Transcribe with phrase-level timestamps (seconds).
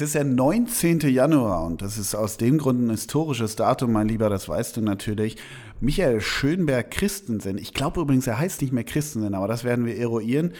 [0.00, 1.00] Es ist der 19.
[1.00, 4.80] Januar und das ist aus dem Grund ein historisches Datum, mein Lieber, das weißt du
[4.80, 5.36] natürlich.
[5.78, 9.98] Michael Schönberg Christensen, ich glaube übrigens, er heißt nicht mehr Christensen, aber das werden wir
[9.98, 10.54] eruieren,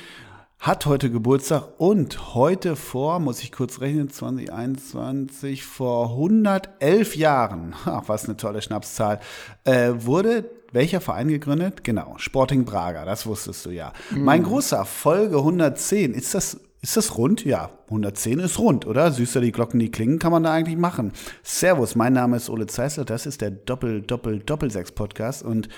[0.59, 8.03] hat heute Geburtstag und heute vor, muss ich kurz rechnen, 2021, vor 111 Jahren, ach,
[8.09, 9.21] was eine tolle Schnapszahl,
[9.65, 11.83] äh, wurde welcher Verein gegründet?
[11.83, 13.95] Genau, Sporting Braga, das wusstest du ja.
[14.11, 14.23] Mhm.
[14.23, 17.45] Mein großer Folge 110, ist das ist das rund?
[17.45, 19.13] Ja, 110 ist rund, oder?
[19.13, 21.13] Süßer die Glocken, die klingen, kann man da eigentlich machen.
[21.43, 25.69] Servus, mein Name ist Ole Zeissler, das ist der Doppel-Doppel-Doppelsechs-Podcast und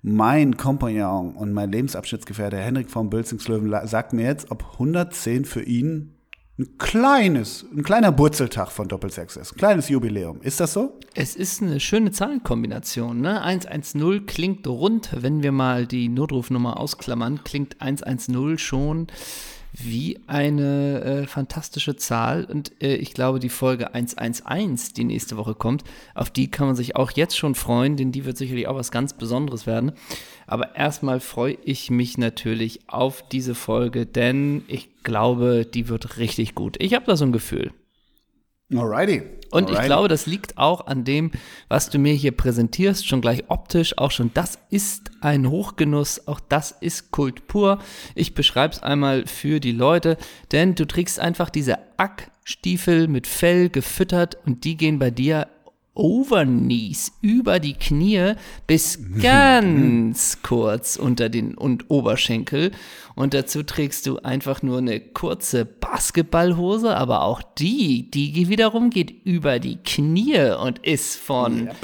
[0.00, 6.14] mein Kompagnon und mein Lebensabschnittsgefährte Henrik von Bölzingslöwen sagt mir jetzt, ob 110 für ihn
[6.58, 9.52] ein kleines, ein kleiner Burzeltag von Doppelsechs ist.
[9.52, 10.40] Ein kleines Jubiläum.
[10.40, 10.98] Ist das so?
[11.14, 13.20] Es ist eine schöne Zahlenkombination.
[13.20, 13.42] Ne?
[13.42, 19.06] 110 klingt rund, wenn wir mal die Notrufnummer ausklammern, klingt 110 schon
[19.78, 22.44] wie eine äh, fantastische Zahl.
[22.44, 25.84] Und äh, ich glaube, die Folge 111, die nächste Woche kommt,
[26.14, 28.90] auf die kann man sich auch jetzt schon freuen, denn die wird sicherlich auch was
[28.90, 29.92] ganz Besonderes werden.
[30.46, 36.54] Aber erstmal freue ich mich natürlich auf diese Folge, denn ich glaube, die wird richtig
[36.54, 36.76] gut.
[36.80, 37.72] Ich habe da so ein Gefühl.
[38.74, 39.37] Alrighty.
[39.50, 41.30] Und ich glaube, das liegt auch an dem,
[41.68, 46.40] was du mir hier präsentierst, schon gleich optisch, auch schon das ist ein Hochgenuss, auch
[46.40, 47.78] das ist Kult pur.
[48.14, 50.16] Ich beschreibe es einmal für die Leute,
[50.52, 55.48] denn du trägst einfach diese Ackstiefel mit Fell gefüttert und die gehen bei dir
[55.98, 58.34] Overknees, über die Knie
[58.66, 62.70] bis ganz kurz unter den und Oberschenkel.
[63.14, 69.10] Und dazu trägst du einfach nur eine kurze Basketballhose, aber auch die, die wiederum geht
[69.24, 71.76] über die Knie und ist von yep.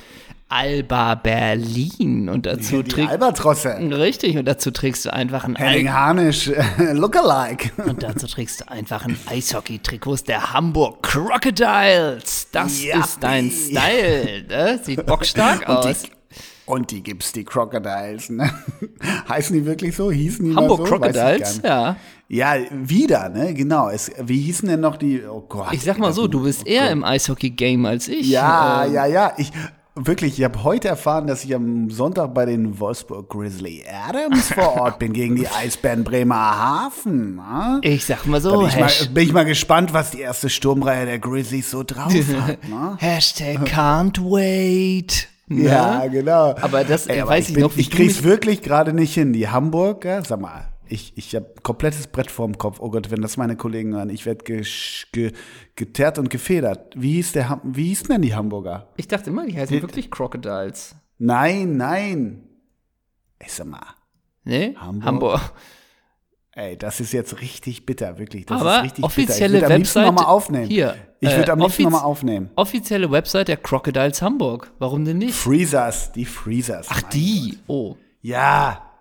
[0.55, 3.77] Alba Berlin und dazu die trägst Albatrosse.
[3.91, 6.49] Richtig und dazu trägst du einfach ein Henning Harnisch
[6.79, 12.47] Lookalike und dazu trägst du einfach ein Eishockey Trikots der Hamburg Crocodiles.
[12.53, 14.81] Das ja, ist dein Style, ne?
[14.81, 16.03] Sieht bockstark aus.
[16.03, 16.11] Die,
[16.67, 18.49] und die gibt's die Crocodiles, ne?
[19.29, 20.13] Heißen die wirklich so?
[20.13, 20.95] Hießen die Hamburg so?
[20.95, 21.97] Crocodiles, ja.
[22.29, 23.55] Ja, wieder, ne?
[23.55, 23.91] Genau.
[23.91, 25.21] Es, wie hießen denn noch die?
[25.25, 25.73] Oh Gott.
[25.73, 26.93] Ich sag mal so, du bist oh eher Gott.
[26.93, 28.29] im Eishockey-Game als ich.
[28.29, 28.95] Ja, ähm.
[28.95, 29.33] ja, ja.
[29.37, 29.51] Ich,
[29.97, 34.81] Wirklich, ich habe heute erfahren, dass ich am Sonntag bei den Wolfsburg Grizzly Adams vor
[34.81, 37.37] Ort bin gegen die Eisbären Bremerhaven.
[37.37, 37.79] Ne?
[37.83, 38.59] Ich sag mal so.
[38.59, 42.13] Bin ich mal, bin ich mal gespannt, was die erste Sturmreihe der Grizzlies so drauf
[42.13, 42.59] hat.
[42.69, 42.97] Ne?
[42.99, 45.29] Hashtag can't wait.
[45.47, 45.65] Ne?
[45.65, 46.57] Ja, genau.
[46.61, 47.77] Aber das Ey, aber weiß ich, ich bin, noch.
[47.77, 49.33] Ich krieg's wirklich gerade nicht hin.
[49.33, 52.79] Die Hamburger, sag mal, ich, ich habe komplettes Brett vorm Kopf.
[52.81, 54.65] Oh Gott, wenn das meine Kollegen hören, ich werde ge,
[55.13, 55.33] ge,
[55.75, 56.95] geteert und gefedert.
[56.97, 58.89] Wie hieß, der, wie hießen denn die Hamburger?
[58.97, 60.95] Ich dachte immer, die heißen die, wirklich Crocodiles.
[61.19, 62.49] Nein, nein.
[63.45, 63.81] Ich sag mal.
[64.45, 64.75] Nee?
[64.77, 65.05] Hamburg.
[65.05, 65.53] Hamburg.
[66.53, 68.47] Ey, das ist jetzt richtig bitter, wirklich.
[68.47, 69.75] Das Aber ist richtig offizielle bitter.
[69.75, 70.69] Ich Website noch mal aufnehmen.
[70.69, 70.97] Hier.
[71.19, 72.51] Ich würde äh, am liebsten nochmal aufnehmen.
[72.55, 74.71] Offizielle Website der Crocodiles Hamburg.
[74.79, 75.35] Warum denn nicht?
[75.35, 76.87] Freezers, die Freezers.
[76.89, 77.51] Ach, die.
[77.51, 77.61] Gott.
[77.67, 77.97] Oh.
[78.23, 78.94] Ja,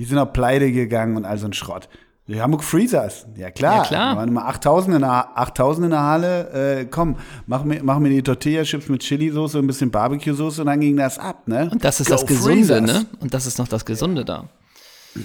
[0.00, 1.90] die sind auch pleite gegangen und all so ein Schrott.
[2.26, 3.82] Die Hamburg Freezers, ja klar.
[3.82, 4.14] Ja, klar.
[4.14, 6.78] Da waren immer 8000 in der, 8000 in der Halle.
[6.80, 7.16] Äh, komm,
[7.46, 10.96] mach mir, mach mir die Tortilla-Chips mit Chili-Soße und ein bisschen Barbecue-Soße und dann ging
[10.96, 11.68] das ab, ne?
[11.70, 12.80] Und das ist Go das Gesunde, Freezers.
[13.02, 13.06] ne?
[13.20, 14.48] Und das ist noch das Gesunde da.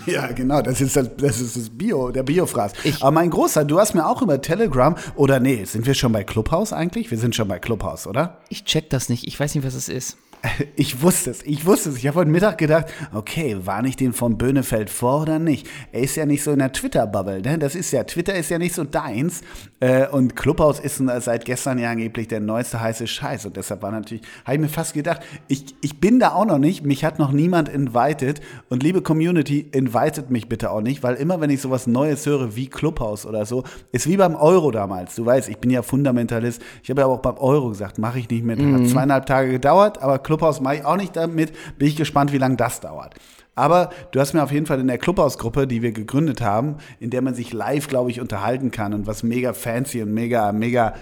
[0.08, 2.74] Ja, genau, das ist das, das ist das Bio, der Biofraß.
[3.00, 6.24] Aber mein Großer, du hast mir auch über Telegram, oder nee, sind wir schon bei
[6.26, 7.12] Clubhouse eigentlich?
[7.12, 8.40] Wir sind schon bei Clubhouse, oder?
[8.50, 10.18] Ich check das nicht, ich weiß nicht, was es ist.
[10.76, 11.98] Ich wusste es, ich wusste es.
[11.98, 15.68] Ich habe heute Mittag gedacht, okay, war ich den von Böhnefeld vor oder nicht?
[15.92, 17.58] Er ist ja nicht so in der Twitter-Bubble, ne?
[17.58, 19.42] Das ist ja, Twitter ist ja nicht so deins.
[19.80, 23.46] Äh, und Clubhouse ist seit gestern ja angeblich der neueste heiße Scheiß.
[23.46, 26.58] Und deshalb war natürlich, habe ich mir fast gedacht, ich, ich bin da auch noch
[26.58, 28.42] nicht, mich hat noch niemand invited.
[28.70, 32.56] Und liebe Community, invited mich bitte auch nicht, weil immer wenn ich sowas Neues höre
[32.56, 35.16] wie Clubhouse oder so, ist wie beim Euro damals.
[35.16, 36.62] Du weißt, ich bin ja Fundamentalist.
[36.84, 38.60] Ich habe ja auch beim Euro gesagt, mache ich nicht mit.
[38.60, 38.88] Hat mhm.
[38.88, 41.54] zweieinhalb Tage gedauert, aber Clubhouse Clubhouse mache ich auch nicht damit.
[41.78, 43.16] Bin ich gespannt, wie lange das dauert.
[43.56, 47.10] Aber du hast mir auf jeden Fall in der Clubhouse-Gruppe, die wir gegründet haben, in
[47.10, 50.94] der man sich live, glaube ich, unterhalten kann und was mega fancy und mega, mega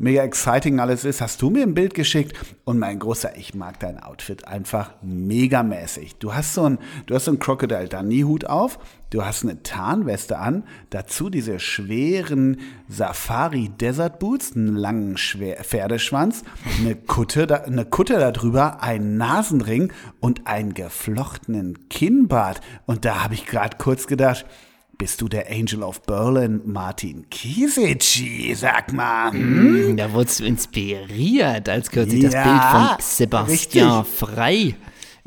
[0.00, 2.34] mega exciting alles ist, hast du mir ein Bild geschickt
[2.64, 6.16] und mein großer, ich mag dein Outfit einfach megamäßig.
[6.16, 8.78] Du hast so ein, du hast so einen Crocodile Dundee Hut auf,
[9.10, 12.58] du hast eine Tarnweste an, dazu diese schweren
[12.88, 16.42] Safari Desert Boots, einen langen Schwer Pferdeschwanz,
[16.78, 22.60] eine Kutte, da, eine Kutte darüber, einen Nasenring und einen geflochtenen Kinnbart.
[22.86, 24.46] Und da habe ich gerade kurz gedacht,
[25.00, 28.54] bist du der Angel of Berlin, Martin Kisici?
[28.54, 29.32] Sag mal.
[29.32, 29.96] Hm?
[29.96, 34.18] Da wurdest du inspiriert, als kürzlich ja, das Bild von Sebastian richtig.
[34.18, 34.74] Frei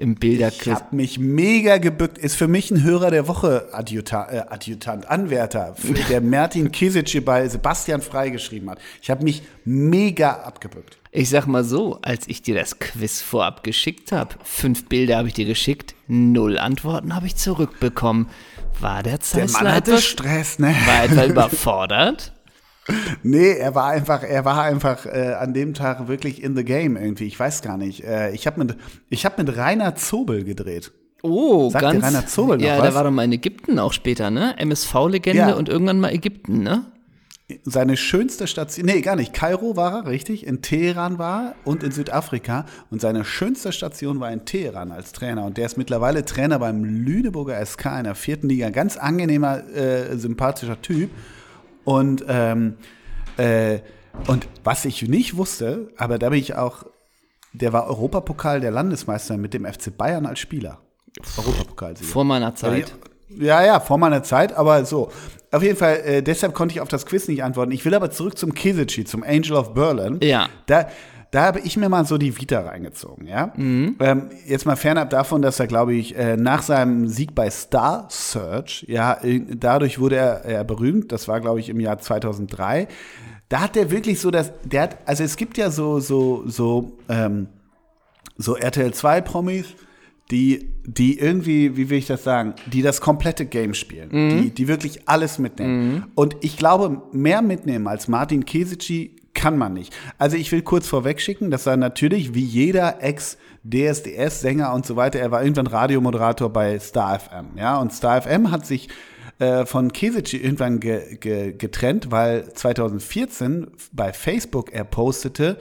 [0.04, 0.68] im Bilderquiz.
[0.68, 2.18] Ich habe mich mega gebückt.
[2.18, 5.76] Ist für mich ein Hörer der Woche Adjuta äh, Adjutant, Anwärter,
[6.10, 8.80] der Martin Kisic bei Sebastian Frei geschrieben hat.
[9.02, 10.98] Ich habe mich mega abgebückt.
[11.12, 15.30] Ich sag mal so, als ich dir das Quiz vorab geschickt habe, fünf Bilder habe
[15.30, 18.28] ich dir geschickt, null Antworten habe ich zurückbekommen.
[18.82, 20.76] War der Der Mann Zeissler hatte etwas, Stress, ne?
[20.86, 22.34] war etwa überfordert?
[23.24, 26.98] Nee, er war einfach, er war einfach äh, an dem Tag wirklich in the game
[26.98, 27.26] irgendwie.
[27.26, 28.04] Ich weiß gar nicht.
[28.04, 28.76] Äh, ich habe mit,
[29.10, 30.92] ich habe mit Rainer Zobel gedreht.
[31.22, 32.04] Oh, Sagt ganz.
[32.04, 32.84] Rainer Zobel noch ja, was?
[32.84, 34.56] der war doch mal in Ägypten auch später, ne?
[34.60, 35.54] MSV-Legende Ja.
[35.54, 36.86] und irgendwann mal Ägypten, ne?
[37.64, 39.34] Seine schönste Station, nee, gar nicht.
[39.34, 40.46] Kairo war er, richtig.
[40.46, 42.66] In Teheran war er und in Südafrika.
[42.90, 45.46] Und seine schönste Station war in Teheran als Trainer.
[45.46, 48.70] Und der ist mittlerweile Trainer beim Lüneburger SK in der vierten Liga.
[48.70, 51.10] Ganz angenehmer, äh, sympathischer Typ.
[51.84, 52.78] Und, ähm,
[53.38, 53.80] äh,
[54.28, 56.86] und was ich nicht wusste, aber da bin ich auch,
[57.54, 60.80] der war Europapokal der Landesmeister mit dem FC Bayern als Spieler.
[61.38, 62.10] Europapokalsieger.
[62.10, 62.94] Vor meiner Zeit.
[63.30, 65.12] Ja, ja, vor meiner Zeit, aber so.
[65.52, 67.72] Auf jeden Fall, äh, deshalb konnte ich auf das Quiz nicht antworten.
[67.72, 70.20] Ich will aber zurück zum Kisici, zum Angel of Berlin.
[70.24, 70.50] Ja.
[70.66, 70.88] Da,
[71.34, 73.52] da habe ich mir mal so die Vita reingezogen, ja.
[73.58, 73.96] Mhm.
[74.00, 78.06] Ähm, jetzt mal fernab davon, dass er, glaube ich, äh, nach seinem Sieg bei Star
[78.12, 81.12] Search, ja, äh, dadurch wurde er, er berühmt.
[81.12, 82.88] Das war, glaube ich, im Jahr 2003.
[83.50, 87.00] Da hat er wirklich so das, der hat, also es gibt ja so, so, so,
[87.10, 87.48] ähm,
[88.38, 89.66] so RTL 2 Promis,
[90.30, 94.68] die, die irgendwie, wie will ich das sagen, die das komplette Game spielen, die, die
[94.68, 96.06] wirklich alles mitnehmen.
[96.14, 99.94] Und ich glaube, mehr mitnehmen als Martin Kesici kann man nicht.
[100.18, 105.20] Also ich will kurz vorweg schicken, dass er natürlich wie jeder Ex-DSDS-Sänger und so weiter,
[105.20, 108.88] er war irgendwann Radiomoderator bei Star FM, ja, und Star FM hat sich
[109.40, 115.58] äh, von Kesici irgendwann ge, ge, getrennt, weil 2014 bei Facebook er postete,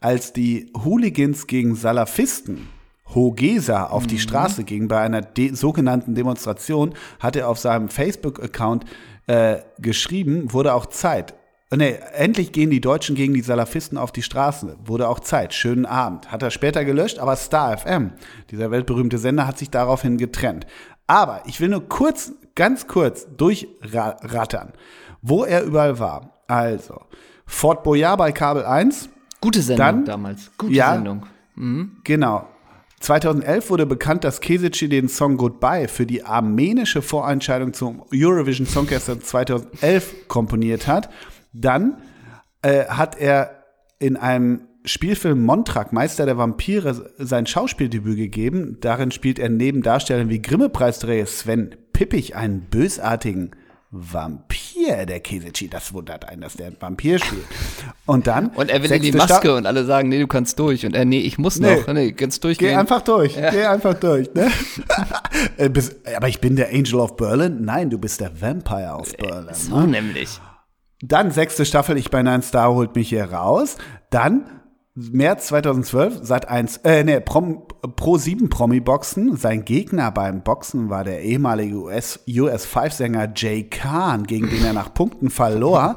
[0.00, 2.68] als die Hooligans gegen Salafisten
[3.14, 8.86] Hogesa auf die Straße ging bei einer de sogenannten Demonstration, hat er auf seinem Facebook-Account
[9.26, 11.34] äh, geschrieben, wurde auch Zeit.
[11.74, 14.76] Nee, endlich gehen die Deutschen gegen die Salafisten auf die Straße.
[14.84, 15.52] Wurde auch Zeit.
[15.52, 16.30] Schönen Abend.
[16.30, 18.12] Hat er später gelöscht, aber Star FM,
[18.50, 20.64] dieser weltberühmte Sender, hat sich daraufhin getrennt.
[21.08, 24.72] Aber ich will nur kurz, ganz kurz durchrattern,
[25.22, 26.34] wo er überall war.
[26.46, 27.00] Also,
[27.46, 29.08] Fort Boyard bei Kabel 1,
[29.40, 30.50] Gute Sendung Dann- damals.
[30.56, 30.94] Gute Ja.
[30.94, 31.26] Sendung.
[32.04, 32.46] Genau.
[33.00, 38.86] 2011 wurde bekannt, dass Kesici den Song Goodbye für die armenische Vorentscheidung zum Eurovision Song
[38.86, 41.10] Contest 2011 komponiert hat.
[41.60, 41.98] Dann
[42.62, 43.64] äh, hat er
[43.98, 48.78] in einem Spielfilm Montrak, Meister der Vampire, sein Schauspieldebüt gegeben.
[48.80, 53.50] Darin spielt er neben Darstellern wie Grimme-Preisträger Sven Pippich einen bösartigen
[53.90, 55.68] Vampir, der Kesici.
[55.68, 57.44] Das wundert einen, dass der ein Vampir spielt.
[58.04, 58.48] Und dann.
[58.48, 60.84] Und er will in die sechste Sta- Maske und alle sagen, nee, du kannst durch.
[60.84, 61.76] Und er, nee, ich muss Nee.
[61.76, 61.86] noch.
[61.92, 62.70] Nee, kannst durchgehen.
[62.70, 64.32] Geh einfach durch, geh einfach durch.
[64.34, 64.50] Ne?
[65.58, 65.70] Äh,
[66.16, 67.58] aber ich bin der Angel of Berlin?
[67.62, 69.48] Nein, du bist der Vampire of Berlin.
[69.52, 69.86] so Ne?
[69.88, 70.40] nämlich.
[71.00, 73.76] Dann sechste Staffel, ich bin ein Star, holt mich hier raus.
[74.10, 74.55] Dann
[74.98, 77.64] März 2012, Sat 1, äh, nee, Prom,
[77.96, 79.36] Pro 7 Promi-Boxen.
[79.36, 84.94] Sein Gegner beim Boxen war der ehemalige US, US-5-Sänger Jay Kahn, gegen den er nach
[84.94, 85.96] Punkten verlor.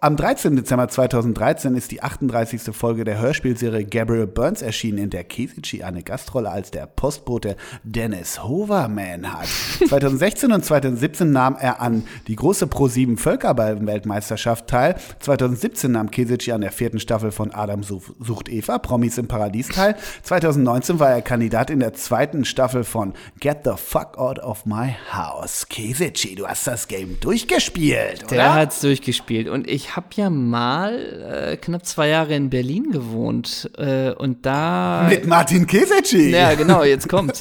[0.00, 0.56] Am 13.
[0.56, 2.74] Dezember 2013 ist die 38.
[2.74, 8.42] Folge der Hörspielserie Gabriel Burns erschienen, in der Kesici eine Gastrolle als der Postbote Dennis
[8.42, 9.48] Hoverman hat.
[9.86, 14.94] 2016 und 2017 nahm er an die große Pro 7 Völkerball-Weltmeisterschaft teil.
[15.18, 19.66] 2017 nahm Kesici an der vierten Staffel von Adam Such- sucht Eva, Promis im Paradies
[19.70, 19.96] teil.
[20.22, 24.94] 2019 war er Kandidat in der zweiten Staffel von Get the Fuck Out of My
[25.12, 25.66] House.
[25.68, 28.36] Kesici, du hast das Game durchgespielt, oder?
[28.36, 29.48] Der hat's durchgespielt.
[29.48, 33.68] Und ich habe ja mal äh, knapp zwei Jahre in Berlin gewohnt.
[33.76, 35.06] Äh, und da.
[35.08, 36.30] Mit Martin Kesici.
[36.30, 37.40] Ja, genau, jetzt kommt's.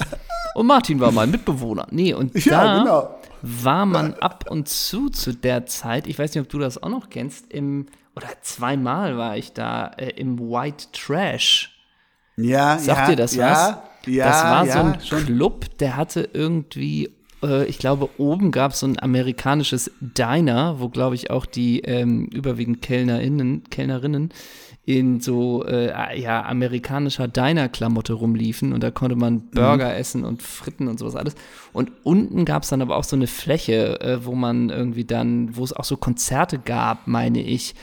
[0.56, 1.86] Und Martin war mein Mitbewohner.
[1.92, 3.20] Nee, und Ja, da genau.
[3.44, 6.90] war man ab und zu zu der Zeit, ich weiß nicht, ob du das auch
[6.90, 7.86] noch kennst, im,
[8.16, 11.78] oder zweimal war ich da, äh, im White Trash.
[12.38, 13.90] Ja, Sagt ja, dir das ja, was?
[14.08, 15.26] Ja, das war ja, so ein schon.
[15.26, 17.10] Club, der hatte irgendwie,
[17.44, 21.82] äh, ich glaube, oben gab es so ein amerikanisches Diner, wo, glaube ich, auch die
[21.82, 24.34] ähm, überwiegend KellnerInnen, Kellnerinnen
[24.86, 30.88] in so äh, ja, amerikanischer Diner-Klamotte rumliefen und da konnte man Burger essen und Fritten
[30.88, 31.36] und sowas alles.
[31.74, 35.56] Und unten gab es dann aber auch so eine Fläche, äh, wo man irgendwie dann,
[35.56, 37.76] wo es auch so Konzerte gab, meine ich.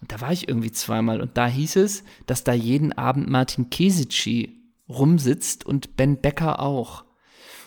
[0.00, 3.70] Und da war ich irgendwie zweimal und da hieß es, dass da jeden Abend Martin
[3.70, 4.54] Kesici
[4.88, 7.04] rumsitzt und Ben Becker auch.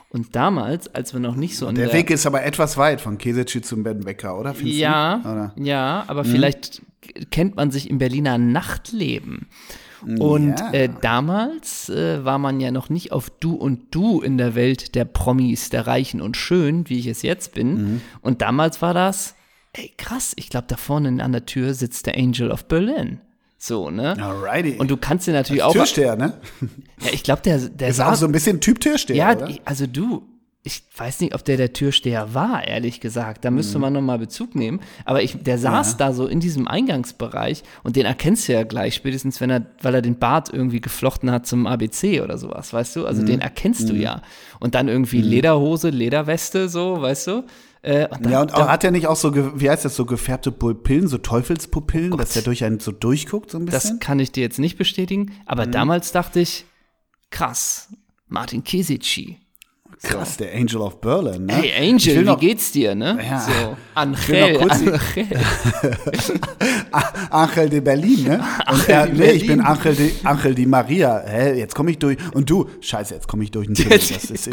[0.10, 3.18] Und damals, als wir noch nicht so in Der Weg ist aber etwas weit von
[3.18, 4.54] Käsetschi zum Ben Becker, oder?
[4.54, 5.54] Findest ja, Oder?
[5.56, 6.82] ja, aber vielleicht
[7.32, 9.48] kennt man sich im Berliner Nachtleben.
[10.20, 10.72] Und Ja.
[10.74, 14.96] äh, damals äh, war man ja noch nicht auf Du und Du in der Welt
[14.96, 17.74] der Promis, der Reichen und Schön, wie ich es jetzt bin.
[17.94, 18.02] Mhm.
[18.22, 19.36] Und damals war das,
[19.74, 23.22] ey krass, ich glaube, da vorne an der Tür sitzt der Angel of Berlin.
[23.58, 24.18] So, ne?
[24.22, 24.78] Alrighty.
[24.80, 25.74] Und du kannst dir natürlich auch.
[25.74, 26.34] Türsteher, ne?
[27.04, 29.50] Ja, ich glaube, der, der Ist sah auch so ein bisschen Typ Türsteher, ja, oder?
[29.66, 30.24] also du,
[30.64, 33.46] ich weiß nicht, ob der der Türsteher war, ehrlich gesagt.
[33.46, 33.82] Da müsste Mhm.
[33.82, 34.80] man nochmal Bezug nehmen.
[35.06, 38.96] Aber ich, der saß da so in diesem Eingangsbereich und den erkennst du ja gleich,
[38.96, 42.96] spätestens wenn er, weil er den Bart irgendwie geflochten hat zum ABC oder sowas, weißt
[42.96, 43.00] du?
[43.02, 43.06] Mhm.
[43.08, 44.22] Also den erkennst du ja.
[44.60, 47.44] Und dann irgendwie Lederhose, Lederweste, so, weißt du?
[47.84, 50.06] Äh, und dann, ja, und auch, hat er nicht auch so, wie heißt das, so
[50.06, 54.00] gefärbte Pupillen, so Teufelspupillen, dass der durch einen so durchguckt, so ein das bisschen?
[54.00, 55.32] kann ich dir jetzt nicht bestätigen.
[55.48, 55.72] Aber Mhm.
[55.72, 56.66] damals dachte ich,
[57.32, 57.90] krass,
[58.28, 59.38] Martin Kesici.
[60.04, 61.54] Krass, der Angel of Berlin, ne?
[61.54, 63.20] Hey Angel, wie noch- geht's dir, ne?
[63.24, 63.40] Ja.
[63.40, 65.00] So, Angel, Angel.
[67.30, 68.44] Angel de Berlin, ne?
[68.72, 69.66] Und er, de nee, ich bin Berlin.
[69.66, 71.22] Angel de, Angel di Maria.
[71.26, 72.18] Hä, jetzt komme ich durch.
[72.34, 74.46] Und du, scheiße, jetzt komme ich durch den ist Jetzt, ich,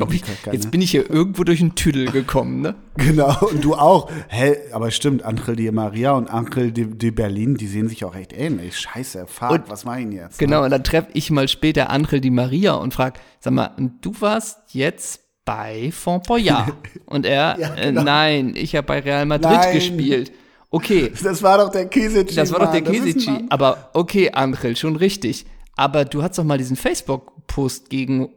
[0.53, 0.71] jetzt ne?
[0.71, 2.75] bin ich hier irgendwo durch einen Tüdel gekommen, ne?
[2.97, 4.11] Genau, und du auch.
[4.29, 8.15] Hä, aber stimmt, Angel di Maria und Angel de, de Berlin, die sehen sich auch
[8.15, 8.79] echt ähnlich.
[8.79, 10.39] Scheiße, fuck, Und- was mach ich denn jetzt?
[10.39, 13.71] Genau, und dann treffe ich mal später Angel die Maria und frag, sag mal,
[14.03, 16.75] du warst jetzt bei Fontboyard.
[17.07, 18.03] Und er, Ja, äh, genau.
[18.03, 19.75] nein, ich habe bei Real Madrid Nein.
[19.75, 20.31] gespielt.
[20.71, 22.35] Okay, Das war doch der Kesici.
[22.35, 23.47] das war doch der Kesici.
[23.49, 25.47] Aber okay, Angel, schon richtig.
[25.75, 28.29] Aber du hast doch mal diesen Facebook-Post gegen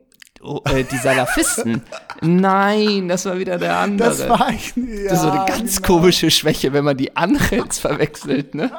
[0.44, 1.82] oh, äh, die Salafisten.
[2.22, 4.10] Nein, das war wieder der andere.
[4.10, 4.74] Das war ich.
[4.76, 5.88] Ja, Das ist so eine ganz genau.
[6.00, 8.72] komische Schwäche, wenn man die Angels verwechselt, ne?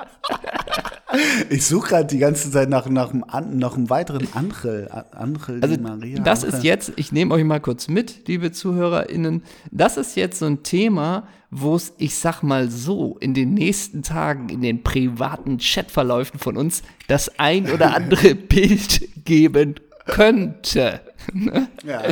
[1.51, 4.89] Ich suche gerade die ganze Zeit nach, nach, einem, nach einem weiteren Angel.
[4.91, 6.21] An- Angel Also Maria.
[6.23, 6.57] das Angel.
[6.59, 10.63] ist jetzt, ich nehme euch mal kurz mit, liebe ZuhörerInnen, das ist jetzt so ein
[10.63, 16.41] Thema, wo es, ich sag mal so, in den nächsten Tagen in den privaten Chatverläufen
[16.41, 19.75] von uns das ein oder andere Bild geben
[20.07, 21.01] könnte.
[21.85, 22.03] Ja,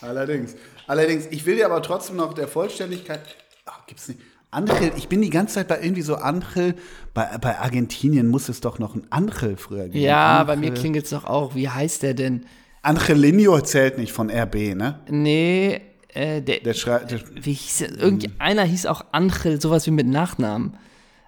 [0.00, 0.54] allerdings.
[0.86, 3.20] Allerdings, ich will dir aber trotzdem noch der Vollständigkeit.
[3.66, 4.20] Ach, gibt's nicht.
[4.50, 6.74] Angel, ich bin die ganze Zeit bei irgendwie so Angel.
[7.14, 10.04] Bei, bei Argentinien muss es doch noch ein Angel früher geben.
[10.04, 10.46] Ja, Angel.
[10.46, 11.54] bei mir klingelt es doch auch.
[11.54, 12.44] Wie heißt der denn?
[12.82, 15.00] Angelino zählt nicht von RB, ne?
[15.08, 17.10] Nee, äh, der, Der schreit.
[17.10, 17.98] Der, wie hieß der?
[17.98, 20.76] Irgend, einer hieß auch Angel, sowas wie mit Nachnamen.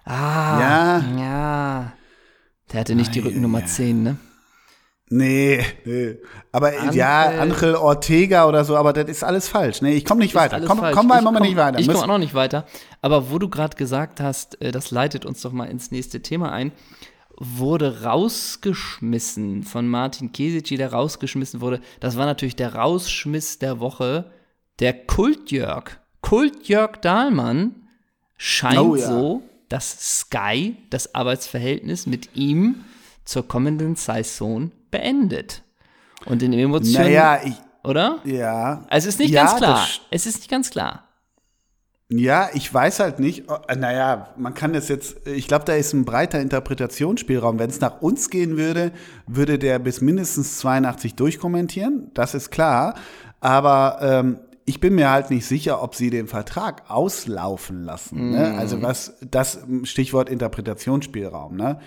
[0.03, 1.05] Ah, Ja.
[1.17, 1.93] ja.
[2.73, 3.65] Der hatte nicht die Rückennummer ei.
[3.65, 4.17] 10, ne?
[5.09, 6.17] Nee, nee.
[6.51, 9.81] Aber äh, Angel- ja, Angel Ortega oder so, aber das ist alles falsch.
[9.81, 10.55] Nee, ich komme nicht weiter.
[10.55, 10.95] alles Komm, falsch.
[10.95, 11.79] komm mal komm- nicht weiter.
[11.79, 12.65] Ich komme auch noch nicht weiter.
[13.01, 16.51] Aber wo du gerade gesagt hast, äh, das leitet uns doch mal ins nächste Thema
[16.51, 16.71] ein,
[17.37, 21.81] wurde rausgeschmissen von Martin Kesici, der rausgeschmissen wurde.
[21.99, 24.31] Das war natürlich der Rausschmiss der Woche.
[24.79, 27.87] Der Kultjörg, Kultjörg Dahlmann
[28.37, 29.07] scheint Oh ja.
[29.07, 32.83] so, dass Sky das Arbeitsverhältnis mit ihm
[33.23, 35.63] zur kommenden Saison beendet.
[36.25, 38.19] Und in Emotionen, Naja, ich, oder?
[38.23, 38.85] ja.
[38.89, 39.87] Also es ist nicht ja, ganz klar.
[40.09, 41.03] Es ist nicht ganz klar.
[42.09, 43.45] Ja, ich weiß halt nicht.
[43.49, 47.57] oh, Naja, man kann das jetzt, ich glaube, da ist ein breiter Interpretationsspielraum.
[47.57, 48.91] Wenn es nach uns gehen würde,
[49.27, 52.93] würde der bis mindestens 82 durchkommentieren, das ist klar.
[53.41, 58.31] Aber ähm, ich bin mir halt nicht sicher, ob sie den Vertrag auslaufen lassen.
[58.31, 58.51] Ne?
[58.51, 58.59] Mhm.
[58.59, 61.79] Also was, das Stichwort Interpretationsspielraum, ne?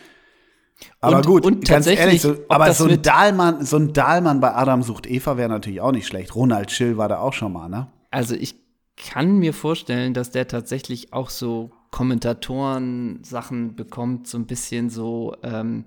[1.00, 4.40] Aber Und- gut, und ganz ehrlich, tatsächlich, so, aber so ein Dahlmann, so ein Dahlmann
[4.40, 6.34] bei Adam sucht Eva wäre natürlich auch nicht schlecht.
[6.34, 7.88] Ronald Schill war da auch schon mal, ne?
[8.10, 8.54] Also ich
[8.96, 15.84] kann mir vorstellen, dass der tatsächlich auch so Kommentatoren-Sachen bekommt, so ein bisschen so, ähm,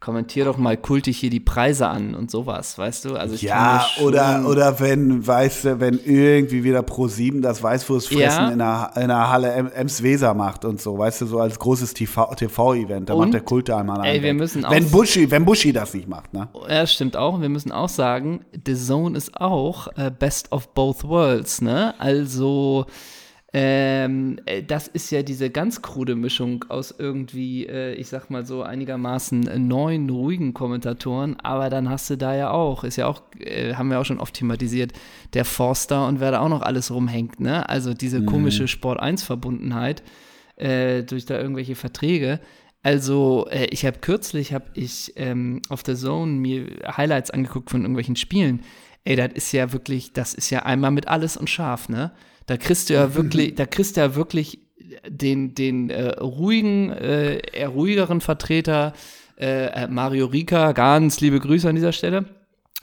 [0.00, 3.14] kommentier doch mal kultig hier die Preise an und sowas, weißt du?
[3.16, 8.50] Also Ja, oder, oder wenn, weißt du, wenn irgendwie wieder Pro7 das Weißwurstfressen Ja.
[8.50, 11.58] in, der, in der Halle Em- Ems Weser macht und so, weißt du, so als
[11.58, 15.30] großes TV TV-Event, da macht der Kult da einmal ey, wir müssen wenn auch- Buschi,
[15.30, 16.48] wenn Buschi das nicht macht, ne?
[16.68, 17.40] Ja, stimmt auch.
[17.40, 21.94] Wir müssen auch sagen, The Zone ist auch äh, Best of Both Worlds, ne?
[21.98, 22.84] Also,
[23.56, 28.44] ähm, äh, das ist ja diese ganz krude Mischung aus irgendwie, äh, ich sag mal
[28.44, 33.06] so, einigermaßen äh, neuen, ruhigen Kommentatoren, aber dann hast du da ja auch, ist ja
[33.06, 34.92] auch, äh, haben wir auch schon oft thematisiert,
[35.34, 37.68] der Forster und wer da auch noch alles rumhängt, ne?
[37.68, 40.02] Also diese komische Sport-1-Verbundenheit
[40.56, 42.40] äh, durch da irgendwelche Verträge.
[42.82, 47.82] Also, äh, ich habe kürzlich habe ich ähm, auf der Zone mir Highlights angeguckt von
[47.82, 48.62] irgendwelchen Spielen.
[49.04, 52.10] Ey, das ist ja wirklich, das ist ja einmal mit alles und scharf, ne?
[52.46, 54.60] Da kriegst du ja wirklich, da kriegst du ja wirklich
[55.08, 58.92] den, den äh, ruhigen, äh, eher ruhigeren Vertreter,
[59.36, 62.26] äh, äh, Mario Rika, ganz liebe Grüße an dieser Stelle.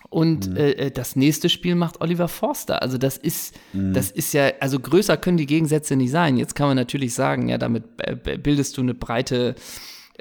[0.10, 0.58] Und mhm.
[0.58, 2.82] äh, das nächste Spiel macht Oliver Forster.
[2.82, 3.94] Also das ist, mhm.
[3.94, 6.36] das ist ja, also größer können die Gegensätze nicht sein.
[6.36, 9.56] Jetzt kann man natürlich sagen, ja, damit äh, bildest du eine breite,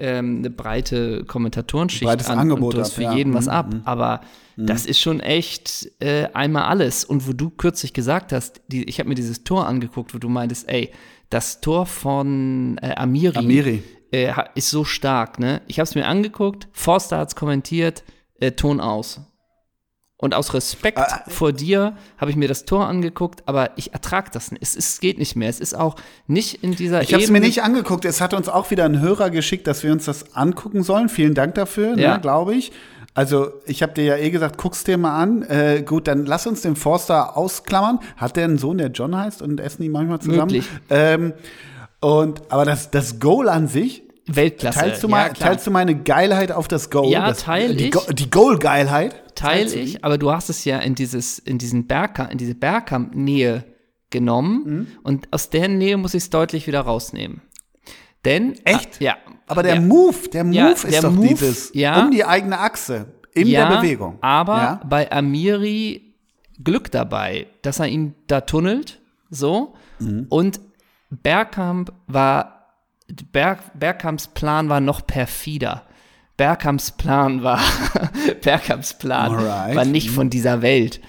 [0.01, 3.51] ähm, eine breite Kommentatorenschicht Breites an Angebot und du hast für ab, jeden was mhm.
[3.51, 3.75] ab.
[3.75, 3.83] Mhm.
[3.85, 4.21] Aber
[4.57, 4.67] mhm.
[4.67, 7.05] das ist schon echt äh, einmal alles.
[7.05, 10.29] Und wo du kürzlich gesagt hast, die, ich habe mir dieses Tor angeguckt, wo du
[10.29, 10.91] meintest, ey,
[11.29, 13.83] das Tor von äh, Amiri, Amiri.
[14.13, 15.63] Äh, ist so stark, ne?
[15.69, 18.03] Ich habe es mir angeguckt, Forster hat es kommentiert,
[18.41, 19.21] äh, Ton aus.
[20.21, 24.29] Und aus Respekt äh, vor dir habe ich mir das Tor angeguckt, aber ich ertrage
[24.31, 24.63] das nicht.
[24.63, 25.49] Es, es geht nicht mehr.
[25.49, 25.97] Es ist auch
[26.27, 28.05] nicht in dieser Ich habe es mir nicht angeguckt.
[28.05, 31.09] Es hat uns auch wieder ein Hörer geschickt, dass wir uns das angucken sollen.
[31.09, 32.15] Vielen Dank dafür, ne, ja.
[32.15, 32.71] ne, glaube ich.
[33.15, 35.43] Also, ich habe dir ja eh gesagt, guck's dir mal an.
[35.43, 38.01] Äh, gut, dann lass uns den Forster ausklammern.
[38.19, 40.63] Hat der einen Sohn, der John heißt und essen die manchmal zusammen?
[40.91, 41.33] Ähm,
[42.01, 44.79] und, aber das, das Goal an sich, Weltklasse.
[44.79, 47.11] Teilst du, mal, ja, teilst du meine Geilheit auf das Goal?
[47.11, 47.91] Ja, das, teil die, ich.
[47.93, 49.17] Go die Goal-Geilheit?
[49.41, 53.65] Teil ich, aber du hast es ja in dieses, in diesen Bergkamp, in diese Bergkamp-Nähe
[54.11, 54.87] genommen mhm.
[55.03, 57.43] und aus der Nähe muss ich es deutlich wieder rausnehmen.
[58.25, 58.97] Denn echt?
[58.97, 59.17] Ah, ja.
[59.47, 59.81] Aber der ja.
[59.81, 62.03] Move, der Move ja, ist der doch Move, dieses ja.
[62.03, 64.19] um die eigene Achse in ja, der Bewegung.
[64.21, 66.15] Aber bei Amiri
[66.63, 70.27] Glück dabei, dass er ihn da tunnelt, so mhm.
[70.29, 70.61] und
[71.11, 72.61] Bergkamp war
[73.33, 75.87] Berg, Bergkamps Plan war noch perfider.
[76.37, 77.61] Bergkamps Plan war,
[78.41, 79.77] Bergkamps Plan Alright.
[79.77, 81.01] war nicht von dieser Welt.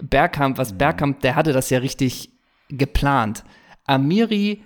[0.00, 2.30] Bergkamp, was Bergkamp, der hatte das ja richtig
[2.68, 3.44] geplant.
[3.84, 4.62] Amiri,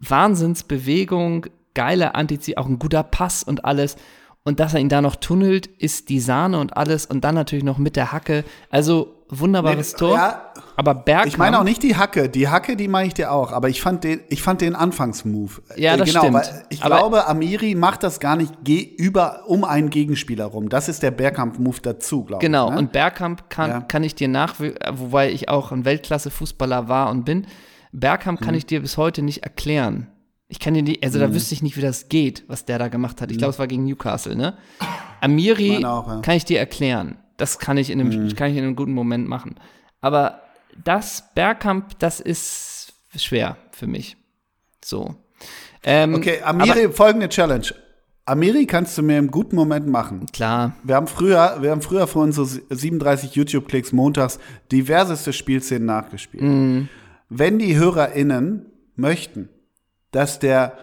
[0.00, 3.96] Wahnsinnsbewegung, geile Antizip, auch ein guter Pass und alles.
[4.44, 7.06] Und dass er ihn da noch tunnelt, ist die Sahne und alles.
[7.06, 8.44] Und dann natürlich noch mit der Hacke.
[8.70, 10.14] Also wunderbares nee, Tor.
[10.16, 11.26] Ja, aber Bergkamp.
[11.28, 12.28] Ich meine auch nicht die Hacke.
[12.28, 13.52] Die Hacke, die meine ich dir auch.
[13.52, 15.62] Aber ich fand den, ich fand den Anfangsmove.
[15.76, 16.64] Ja, das äh, genau, stimmt.
[16.70, 20.68] Ich aber glaube, Amiri macht das gar nicht über, um einen Gegenspieler rum.
[20.68, 22.64] Das ist der Bergkamp-Move dazu, glaube genau.
[22.64, 22.70] ich.
[22.70, 22.70] Genau.
[22.70, 22.78] Ne?
[22.78, 23.80] Und Bergkamp kann, ja.
[23.80, 24.56] kann ich dir nach,
[24.92, 27.46] wobei ich auch ein Weltklasse-Fußballer war und bin.
[27.92, 28.44] Bergkamp mhm.
[28.44, 30.08] kann ich dir bis heute nicht erklären.
[30.48, 31.34] Ich kann dir nicht, also da mhm.
[31.34, 33.30] wüsste ich nicht, wie das geht, was der da gemacht hat.
[33.30, 34.56] Ich glaube, es war gegen Newcastle, ne?
[35.20, 36.20] Amiri auch, ja.
[36.20, 37.16] kann ich dir erklären.
[37.36, 38.34] Das kann ich in einem, mhm.
[38.34, 39.56] kann ich in einem guten Moment machen.
[40.00, 40.43] Aber
[40.82, 44.16] das Bergkamp, das ist schwer für mich.
[44.84, 45.14] So.
[45.82, 47.66] Ähm, okay, Amiri, folgende Challenge.
[48.26, 50.26] Amiri kannst du mir im guten Moment machen.
[50.32, 50.74] Klar.
[50.82, 54.38] Wir haben früher, wir haben früher für unsere 37 YouTube-Klicks montags
[54.72, 56.42] diverseste Spielszenen nachgespielt.
[56.42, 56.88] Mhm.
[57.28, 59.50] Wenn die HörerInnen möchten,
[60.10, 60.78] dass der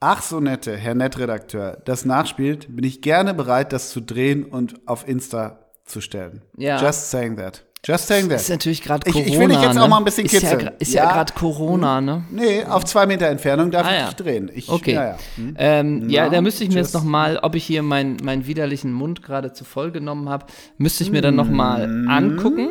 [0.00, 4.88] ach so nette Herr Nettredakteur das nachspielt, bin ich gerne bereit, das zu drehen und
[4.88, 6.42] auf Insta zu stellen.
[6.56, 6.82] Ja.
[6.82, 7.64] Just saying that.
[7.82, 8.40] Just saying that.
[8.40, 9.26] Ist natürlich gerade Corona.
[9.26, 9.82] Ich, ich, will dich jetzt ne?
[9.82, 10.70] auch mal ein bisschen kitzeln.
[10.78, 12.24] Ist ja, ja, ja gerade Corona, ne?
[12.30, 14.04] Nee, auf zwei Meter Entfernung darf ah, ich ja.
[14.06, 14.50] nicht drehen.
[14.54, 14.92] Ich, okay.
[14.92, 15.54] Ja, hm.
[15.58, 18.92] ähm, ja, da müsste ich mir jetzt noch mal, ob ich hier meinen mein widerlichen
[18.92, 20.44] Mund gerade zu voll genommen habe,
[20.76, 22.08] müsste ich mir dann noch mal mm.
[22.08, 22.68] angucken.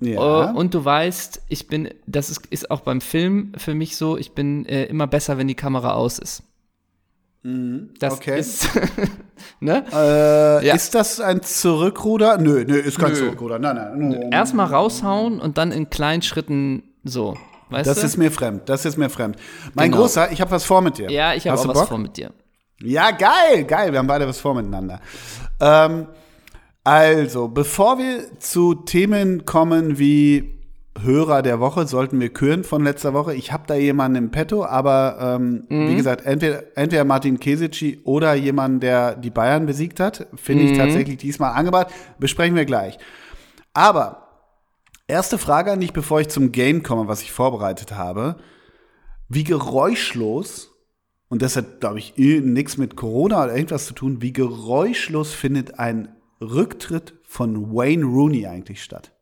[0.00, 0.50] Ja.
[0.50, 4.16] Uh, und du weißt, ich bin, das ist, ist auch beim Film für mich so,
[4.16, 6.42] ich bin äh, immer besser, wenn die Kamera aus ist.
[7.42, 7.90] Mhm.
[7.98, 8.38] Das okay.
[8.38, 8.68] ist.
[9.60, 9.84] ne?
[9.92, 10.74] Äh, ja.
[10.74, 12.38] Ist das ein Zurückruder?
[12.38, 13.18] Nö, nö, ist kein nö.
[13.18, 13.58] Zurückruder.
[13.58, 14.32] Nein, nein.
[14.32, 17.36] Erstmal raushauen und dann in kleinen Schritten so.
[17.70, 18.06] Weißt das du?
[18.06, 18.68] ist mir fremd.
[18.68, 19.36] Das ist mir fremd.
[19.74, 20.02] Mein genau.
[20.02, 21.10] Großer, ich habe was vor mit dir.
[21.10, 21.88] Ja, ich habe auch was Bock?
[21.88, 22.32] vor mit dir.
[22.82, 23.92] Ja, geil, geil.
[23.92, 25.00] Wir haben beide was vor miteinander.
[25.60, 26.06] Ähm,
[26.82, 30.59] also, bevor wir zu Themen kommen wie
[30.98, 33.34] Hörer der Woche sollten wir küren von letzter Woche.
[33.34, 35.88] Ich habe da jemanden im Petto, aber ähm, mhm.
[35.88, 40.70] wie gesagt, entweder, entweder Martin Kesici oder jemand, der die Bayern besiegt hat, finde mhm.
[40.72, 41.88] ich tatsächlich diesmal angebracht.
[42.18, 42.98] Besprechen wir gleich.
[43.72, 44.28] Aber
[45.06, 48.36] erste Frage an dich, bevor ich zum Game komme, was ich vorbereitet habe.
[49.28, 50.72] Wie geräuschlos,
[51.28, 55.78] und das hat, glaube ich, nichts mit Corona oder irgendwas zu tun, wie geräuschlos findet
[55.78, 59.12] ein Rücktritt von Wayne Rooney eigentlich statt?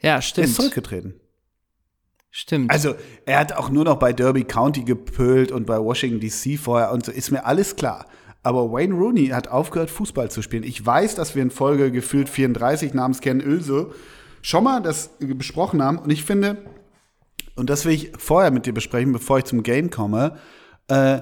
[0.00, 0.46] Ja, stimmt.
[0.46, 1.14] Er ist zurückgetreten.
[2.30, 2.70] Stimmt.
[2.70, 2.94] Also,
[3.26, 7.04] er hat auch nur noch bei Derby County gepölt und bei Washington DC vorher und
[7.04, 8.06] so, ist mir alles klar.
[8.42, 10.62] Aber Wayne Rooney hat aufgehört, Fußball zu spielen.
[10.62, 13.92] Ich weiß, dass wir in Folge gefühlt 34 namens Ken Öse
[14.42, 15.98] schon mal das besprochen haben.
[15.98, 16.64] Und ich finde,
[17.56, 20.38] und das will ich vorher mit dir besprechen, bevor ich zum Game komme,
[20.88, 21.20] äh,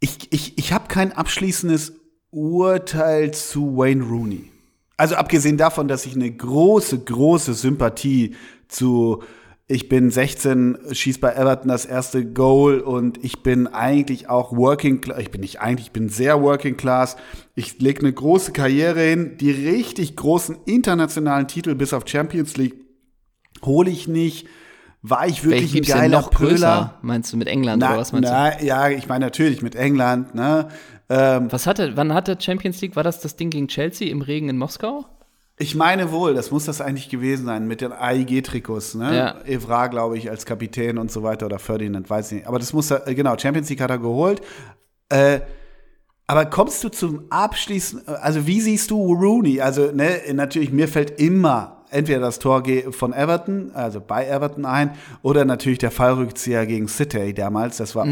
[0.00, 1.92] ich, ich, ich habe kein abschließendes
[2.30, 4.50] Urteil zu Wayne Rooney.
[4.98, 9.22] Also abgesehen davon, dass ich eine große, große Sympathie zu
[9.70, 15.02] ich bin 16, schieß bei Everton das erste Goal und ich bin eigentlich auch working,
[15.18, 17.16] ich bin nicht eigentlich, ich bin sehr working class.
[17.54, 22.76] Ich lege eine große Karriere hin, die richtig großen internationalen Titel bis auf Champions League
[23.62, 24.48] hole ich nicht.
[25.02, 28.30] War ich wirklich ein geiler noch Größer, meinst du mit England na, oder was meinst
[28.30, 28.64] na, du?
[28.64, 30.68] Ja, ich meine natürlich mit England, ne?
[31.10, 32.96] Ähm, Was hatte, wann hatte Champions League?
[32.96, 35.06] War das das Ding gegen Chelsea im Regen in Moskau?
[35.58, 39.16] ich meine wohl, das muss das eigentlich gewesen sein mit den AIG-Trikots, ne?
[39.16, 39.40] Ja.
[39.44, 42.46] Evra, glaube ich, als Kapitän und so weiter oder Ferdinand, weiß ich nicht.
[42.46, 44.40] Aber das muss er, äh, genau, Champions League hat er geholt.
[45.08, 45.40] Äh,
[46.28, 49.60] aber kommst du zum Abschließen, also wie siehst du Rooney?
[49.60, 54.92] Also, ne, natürlich, mir fällt immer entweder das Tor von Everton, also bei Everton ein,
[55.22, 57.78] oder natürlich der Fallrückzieher gegen City damals.
[57.78, 58.04] Das war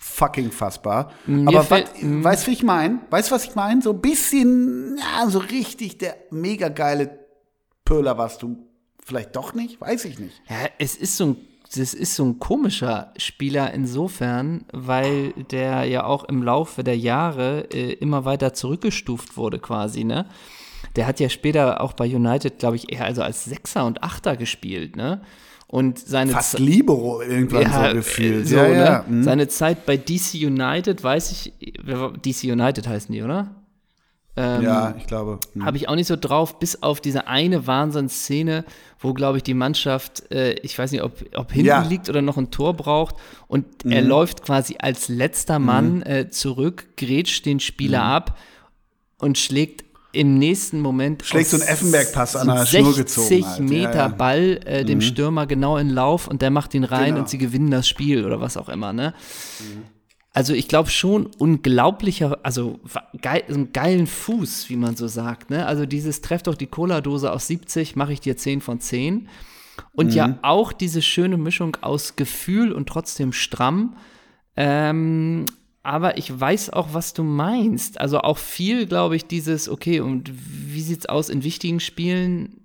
[0.00, 1.12] unfucking fassbar.
[1.26, 3.00] Mir Aber wat, weißt du, wie ich meine?
[3.10, 3.82] Weißt du, was ich meine?
[3.82, 7.18] So ein bisschen, ja, so richtig der mega geile
[7.84, 8.56] Pöhler warst du
[9.04, 9.80] vielleicht doch nicht?
[9.80, 10.40] Weiß ich nicht.
[10.48, 11.36] Ja, es ist so ein,
[11.74, 17.68] das ist so ein komischer Spieler insofern, weil der ja auch im Laufe der Jahre
[17.72, 20.26] äh, immer weiter zurückgestuft wurde quasi, ne?
[20.96, 24.36] Der hat ja später auch bei United, glaube ich, eher also als Sechser und Achter
[24.36, 25.20] gespielt, ne?
[25.70, 28.48] Und seine Fast Libero irgendwann ja, so gefühlt.
[28.48, 28.74] so, ja, ne?
[28.74, 29.04] ja.
[29.08, 29.22] mhm.
[29.22, 31.52] Seine Zeit bei DC United, weiß ich,
[32.24, 33.54] DC United heißen die, oder?
[34.36, 35.38] Ähm, ja, ich glaube.
[35.54, 35.64] mhm.
[35.64, 38.64] habe ich auch nicht so drauf, bis auf diese eine Wahnsinnsszene,
[38.98, 41.82] wo, glaube ich, die Mannschaft, äh, ich weiß nicht, ob, ob hinten Ja.
[41.82, 41.88] Mhm.
[41.88, 43.14] liegt oder noch ein Tor braucht
[43.46, 48.10] und er läuft quasi als letzter Mann äh, zurück, grätscht den Spieler Mhm.
[48.10, 48.38] ab
[49.18, 53.58] und schlägt im nächsten Moment Schlägt so aus Effenberg-Pass an der 60 Schnur gezogen halt.
[53.58, 54.08] Ja, Meter ja.
[54.08, 54.16] Mhm.
[54.16, 57.20] Ball äh, dem Stürmer genau in Lauf und der macht ihn rein Genau.
[57.20, 59.14] und sie gewinnen das Spiel oder was auch immer, ne?
[60.32, 62.78] Also ich glaube schon unglaublicher, also
[63.20, 65.50] geil, so einen geilen Fuß, wie man so sagt.
[65.50, 65.66] Ne?
[65.66, 69.28] Also dieses treff doch die Cola-Dose aus 70, mache ich dir 10 von 10.
[69.92, 73.96] Und ja auch diese schöne Mischung aus Gefühl und trotzdem stramm.
[74.56, 75.46] Ähm,
[75.82, 78.00] aber ich weiß auch, was du meinst.
[78.00, 82.56] Also auch viel, glaube ich, dieses, okay, und wie sieht's aus in wichtigen Spielen?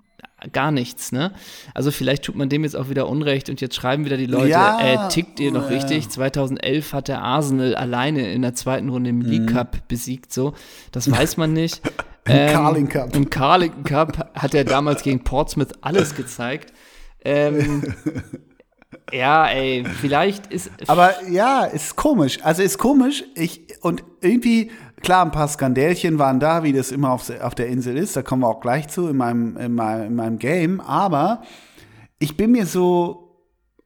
[0.52, 1.32] Gar nichts, ne?
[1.74, 4.50] Also vielleicht tut man dem jetzt auch wieder Unrecht und jetzt schreiben wieder die Leute,
[4.50, 5.78] Ja, äh, tickt ihr noch ja.
[5.78, 6.10] richtig?
[6.10, 9.26] 2011 hat der Arsenal alleine in der zweiten Runde im Mhm.
[9.26, 10.54] League Cup besiegt, so.
[10.92, 11.82] Das weiß man nicht.
[12.28, 13.16] Ähm, Im Carling Cup.
[13.16, 16.74] Im Carling Cup hat er damals gegen Portsmouth alles gezeigt.
[17.24, 17.84] Ähm,
[19.12, 20.72] ja, ey, vielleicht ist.
[20.88, 22.40] Aber ja, ist komisch.
[22.44, 23.24] Also ist komisch.
[23.36, 27.68] Ich, und irgendwie, klar, ein paar Skandälchen waren da, wie das immer auf, auf der
[27.68, 28.16] Insel ist.
[28.16, 30.82] Da kommen wir auch gleich zu in meinem, in meinem, in meinem Game.
[30.82, 31.44] Aber
[32.20, 33.26] ich bin mir so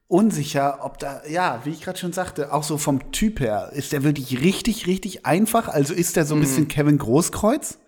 [0.08, 3.92] unsicher, ob da, ja, wie ich gerade schon sagte, auch so vom Typ her, ist
[3.92, 5.68] der wirklich richtig, richtig einfach?
[5.68, 7.78] Also ist der so ein bisschen Kevin Großkreuz?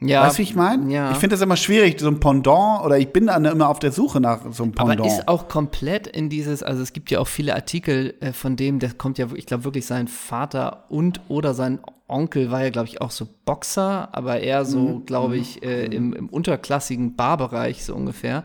[0.00, 0.92] Ja, weißt du, wie ich meine?
[0.92, 1.10] Ja.
[1.12, 3.92] Ich finde das immer schwierig, so ein Pendant, oder ich bin dann immer auf der
[3.92, 5.00] Suche nach so einem Pendant.
[5.00, 8.56] Aber ist auch komplett in dieses, also es gibt ja auch viele Artikel äh, von
[8.56, 11.78] dem, der kommt ja, ich glaube wirklich sein Vater und oder sein
[12.08, 15.06] Onkel war ja, glaube ich, auch so Boxer, aber eher so, Mhm.
[15.06, 18.44] glaube ich, äh, im, im unterklassigen Barbereich so ungefähr.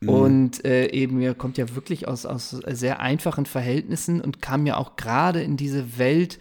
[0.00, 0.08] Mhm.
[0.08, 4.76] Und äh, eben, er kommt ja wirklich aus, aus sehr einfachen Verhältnissen und kam ja
[4.76, 6.40] auch gerade in diese Welt, äh,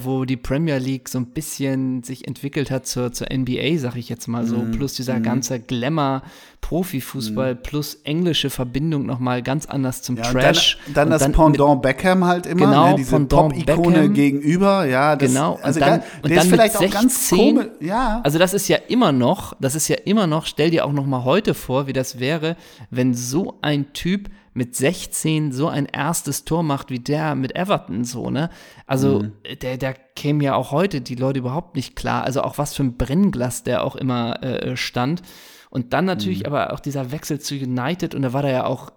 [0.00, 4.08] wo die Premier League so ein bisschen sich entwickelt hat zur, zur NBA, sag ich
[4.08, 4.70] jetzt mal so, Mhm.
[4.70, 6.22] plus dieser ganze Glamour,
[6.62, 10.78] Profifußball, plus englische Verbindung nochmal ganz anders zum Ja, Trash.
[10.86, 15.16] Dann, dann das mit- Pendant Beckham halt immer, Genau, ne, diese Pop-Ikone gegenüber, ja.
[15.16, 18.20] Das, Genau, also dann- der dann ist mit vielleicht auch ganz 16, komisch, ja.
[18.24, 21.06] Also das ist ja immer noch, das ist ja immer noch, stell dir auch noch
[21.06, 22.56] mal heute vor, wie das wäre,
[22.90, 28.04] wenn so ein Typ mit 16 so ein erstes Tor macht wie der mit Everton
[28.04, 28.50] so, ne?
[28.86, 29.32] Also Mhm.
[29.62, 32.24] der, der käme ja auch heute die Leute überhaupt nicht klar.
[32.24, 35.22] Also auch was für ein Brennglas der auch immer äh, stand.
[35.70, 36.46] Und dann natürlich Mhm.
[36.46, 38.90] aber auch dieser Wechsel zu United und da war der ja auch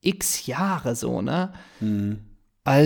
[0.00, 1.52] x Jahre so, ne?
[1.80, 2.18] Also Mhm.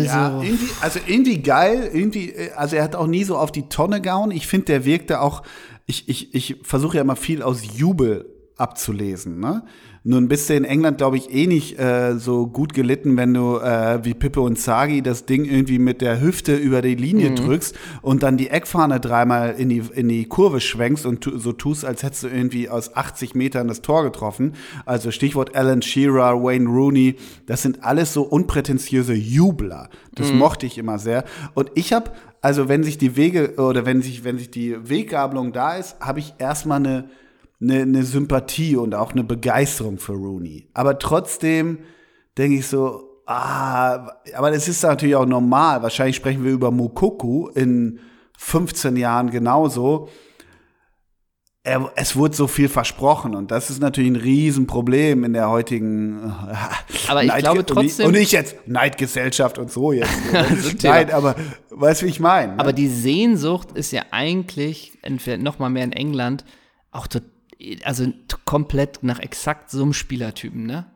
[0.06, 3.68] Ja, irgendwie, also irgendwie geil, irgendwie, äh, also er hat auch nie so auf die
[3.68, 4.30] Tonne gehauen.
[4.30, 5.42] Ich finde, der wirkte auch,
[5.86, 9.64] ich, ich, ich versuche ja immer viel aus Jubel abzulesen, ne?
[10.04, 13.58] Nun bist du in England, glaube ich, eh nicht äh, so gut gelitten, wenn du
[13.58, 17.36] äh, wie Pippe und Sagi das Ding irgendwie mit der Hüfte über die Linie Mhm.
[17.36, 21.52] drückst und dann die Eckfahne dreimal in die, in die Kurve schwenkst und tu, so
[21.52, 24.54] tust, als hättest du irgendwie aus 80 Metern das Tor getroffen.
[24.86, 27.14] Also Stichwort Alan Shearer, Wayne Rooney,
[27.46, 29.88] das sind alles so unprätentiöse Jubler.
[30.16, 31.24] Das mochte ich immer sehr.
[31.54, 32.10] Und ich habe,
[32.40, 36.18] also wenn sich die Wege oder wenn sich, wenn sich die Weggabelung da ist, habe
[36.18, 37.04] ich erstmal eine
[37.62, 40.68] eine, eine Sympathie und auch eine Begeisterung für Rooney.
[40.74, 41.78] Aber trotzdem
[42.36, 45.82] denke ich so, ah, aber das ist natürlich auch normal.
[45.82, 48.00] Wahrscheinlich sprechen wir über Mukoku in
[48.38, 50.08] 15 Jahren genauso.
[51.64, 56.18] Er, es wurde so viel versprochen und das ist natürlich ein Riesenproblem in der heutigen
[56.48, 56.54] äh,
[57.08, 60.10] Aber ich Neid- glaube trotzdem- und nicht jetzt Neidgesellschaft und so jetzt.
[60.82, 61.36] Nein, aber
[61.70, 62.54] weißt du, wie ich meine?
[62.54, 62.58] ne?
[62.58, 66.44] Aber die Sehnsucht ist ja eigentlich, entweder noch mal mehr in England,
[66.90, 67.20] auch to,
[67.84, 68.06] also
[68.44, 70.86] komplett nach exakt so einem Spielertypen, ne?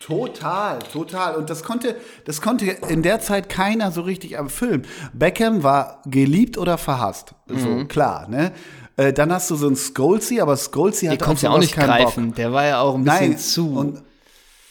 [0.00, 1.36] Total, total.
[1.36, 4.84] Und das konnte, das konnte in der Zeit keiner so richtig erfüllen.
[5.12, 7.34] Beckham war geliebt oder verhasst.
[7.46, 7.88] So, Mhm.
[7.88, 8.50] klar, ne?
[8.96, 11.86] Äh, dann hast du so einen Scholesy, aber Der hat konnte ja auch nicht keinen
[11.86, 12.26] greifen.
[12.28, 12.34] Bock.
[12.36, 13.74] Der war ja auch ein bisschen Nein, zu.
[13.76, 14.02] Und,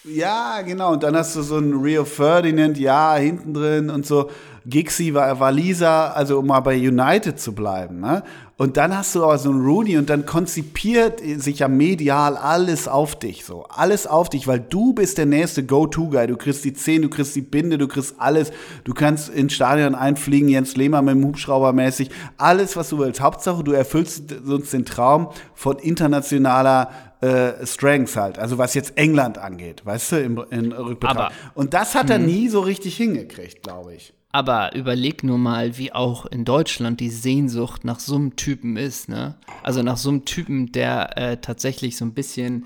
[0.03, 0.91] ja, genau.
[0.93, 4.29] Und dann hast du so einen Rio Ferdinand, ja, hinten drin und so.
[4.65, 7.99] Gixi war, war Lisa, also um mal bei United zu bleiben.
[7.99, 8.21] Ne?
[8.61, 12.87] Und dann hast du aber so einen Rooney und dann konzipiert sich ja medial alles
[12.87, 13.43] auf dich.
[13.43, 16.27] So, alles auf dich, weil du bist der nächste Go-To-Guy.
[16.27, 18.51] Du kriegst die 10, du kriegst die Binde, du kriegst alles.
[18.83, 22.11] Du kannst ins Stadion einfliegen, Jens Lehmann mit dem Hubschrauber mäßig.
[22.37, 23.19] Alles, was du willst.
[23.19, 29.37] Hauptsache, du erfüllst uns den Traum von internationaler äh, Strengths halt, also was jetzt England
[29.39, 31.17] angeht, weißt du, im, in Rückbetracht.
[31.17, 34.13] Aber- Und das hat er nie so richtig hingekriegt, glaube ich.
[34.31, 39.09] Aber überleg nur mal, wie auch in Deutschland die Sehnsucht nach so einem Typen ist,
[39.09, 39.35] ne?
[39.61, 42.65] Also nach so einem Typen, der äh, tatsächlich so ein bisschen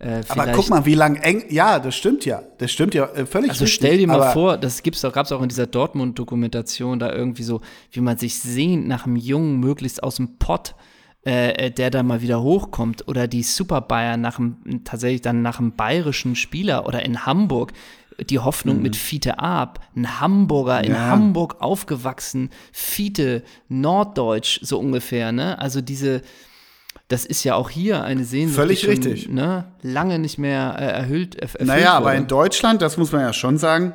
[0.00, 3.26] äh, Aber guck mal, wie lang eng, ja, das stimmt ja, das stimmt ja äh,
[3.26, 7.12] völlig Also stell dir mal vor, das gibt's doch, gab's auch in dieser Dortmund-Dokumentation da
[7.12, 7.60] irgendwie so,
[7.92, 10.74] wie man sich sehnt nach einem Jungen möglichst aus dem Pott,
[11.24, 15.40] äh, äh, der da mal wieder hochkommt oder die Super Bayern nach einem, tatsächlich dann
[15.40, 17.72] nach einem bayerischen Spieler oder in Hamburg
[18.28, 20.96] die Hoffnung mit Fiete Ab, ein Hamburger in Mhm.
[20.96, 21.06] Ja.
[21.08, 25.58] Hamburg aufgewachsen, Fiete, Norddeutsch so ungefähr, ne?
[25.58, 26.22] Also diese,
[27.08, 29.28] das ist ja auch hier eine Sehnsucht, Völlig schon, richtig.
[29.28, 32.16] ne, lange nicht mehr äh, erhöht, erfüllt Naja, aber wurde.
[32.18, 33.94] in Deutschland, das muss man ja schon sagen,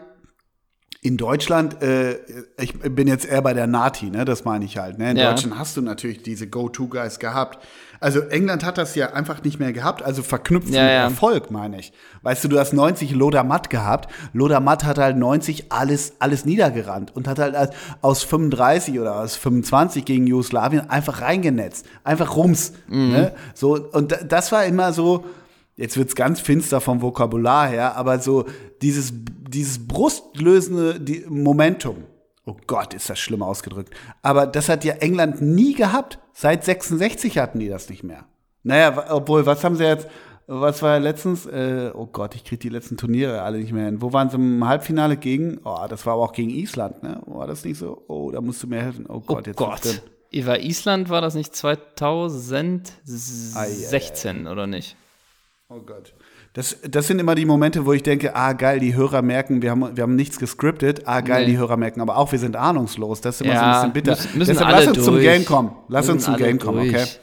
[1.02, 2.20] in Deutschland, äh,
[2.58, 4.98] ich bin jetzt eher bei der Nati, ne, das meine ich halt.
[4.98, 5.12] Ne?
[5.12, 5.30] In Ja.
[5.32, 7.60] Deutschland hast du natürlich diese Go-To-Guys gehabt.
[8.02, 11.04] Also England hat das ja einfach nicht mehr gehabt, also verknüpft Ja, mit ja.
[11.04, 11.94] Erfolg, meine ich.
[12.22, 14.10] Weißt du, du hast 90 Loda Matt gehabt.
[14.34, 17.56] Loda Matt hat halt 90 alles, alles niedergerannt und hat halt
[18.02, 21.86] aus 35 oder aus 25 gegen Jugoslawien einfach reingenetzt.
[22.04, 22.74] Einfach rums.
[22.88, 23.10] Mhm.
[23.12, 23.32] Ne?
[23.54, 25.24] So, und da- das war immer so,
[25.80, 28.46] jetzt wird's ganz finster vom Vokabular her, aber so
[28.82, 29.14] dieses,
[29.48, 32.04] dieses brustlösende Momentum.
[32.46, 33.94] Oh Gott, ist das schlimm ausgedrückt.
[34.22, 36.20] Aber das hat ja England nie gehabt.
[36.34, 38.26] Seit 66 hatten die das nicht mehr.
[38.64, 40.08] Naja, obwohl, was haben sie jetzt,
[40.48, 41.46] was war letztens?
[41.46, 44.02] Äh, oh Gott, ich krieg die letzten Turniere alle nicht mehr hin.
[44.02, 45.60] Wo waren sie im Halbfinale gegen?
[45.64, 47.22] Oh, das war aber auch gegen Island, ne?
[47.28, 48.04] War das nicht so?
[48.08, 49.06] Oh, da musst du mir helfen.
[49.08, 50.02] Oh Oh Gott, jetzt Gott.
[50.32, 54.96] Eva Island war das nicht 2016 oder nicht?
[55.72, 56.14] Oh Gott.
[56.54, 59.70] Das, das sind immer die Momente, wo ich denke, ah geil, die Hörer merken, wir
[59.70, 61.04] haben, wir haben nichts gescriptet.
[61.06, 61.52] Ah geil, Nee.
[61.52, 63.22] die Hörer merken, aber auch wir sind ahnungslos.
[63.22, 64.12] Das ist immer so Ja, ein bisschen bitter.
[64.12, 65.26] müssen- müssen Deshalb lass uns zum durch.
[65.26, 65.72] Game kommen.
[65.88, 66.92] Lass Müssen uns zum Game kommen, okay?
[66.94, 67.20] durch.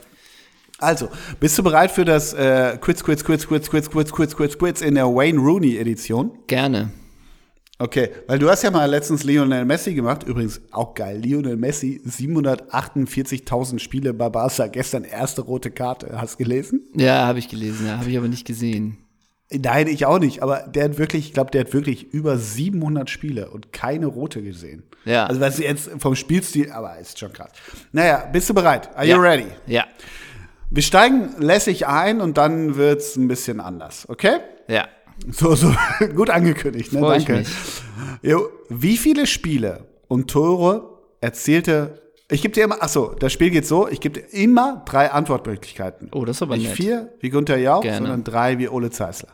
[0.79, 1.09] Also,
[1.41, 4.81] bist du bereit für das äh, Quiz, Quiz, Quiz, Quiz, Quiz, Quiz, Quiz, Quiz, Quiz
[4.81, 6.31] in der Wayne Rooney Edition?
[6.47, 6.91] Gerne.
[7.79, 10.23] Okay, weil du hast ja mal letztens Lionel Messi gemacht.
[10.23, 11.19] Übrigens auch geil.
[11.19, 14.67] Lionel Messi, 748.000 Spiele bei Barca.
[14.67, 16.19] Gestern erste rote Karte.
[16.19, 16.89] Hast du gelesen?
[16.95, 18.97] Ja, habe ich gelesen, ja, habe ich aber nicht gesehen.
[19.53, 20.43] Nein, ich auch nicht.
[20.43, 24.43] Aber der hat wirklich, ich glaube, der hat wirklich über 700 Spiele und keine rote
[24.43, 24.83] gesehen.
[25.05, 25.27] Ja.
[25.27, 27.51] Also was jetzt vom Spielstil, aber ist schon krass.
[27.93, 28.89] Naja, bist du bereit?
[28.97, 29.21] Are you ja.
[29.21, 29.47] ready?
[29.67, 29.85] Ja.
[30.71, 34.39] Wir steigen lässig ein und dann wird's ein bisschen anders, okay?
[34.67, 34.89] Ja.
[35.31, 35.75] So, so
[36.15, 37.01] gut angekündigt, ne?
[37.01, 37.45] Freu Danke.
[38.23, 43.51] Jo, wie viele Spiele und Tore erzielte ich gebe dir immer, ach so, das Spiel
[43.51, 46.09] geht so, ich gebe dir immer drei Antwortmöglichkeiten.
[46.13, 46.77] Oh, das ist aber Nicht nett.
[46.77, 47.99] vier, wie Gunther Jauch, Gerne.
[47.99, 49.29] sondern drei wie Ole Zeisler.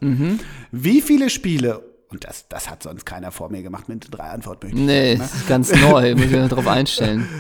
[0.73, 4.85] Wie viele Spiele, und das, das hat sonst keiner vor mir gemacht mit drei Antwortmöglichkeiten.
[4.85, 5.21] Nee, ne?
[5.21, 7.27] das ist ganz neu, muss ich mir darauf einstellen.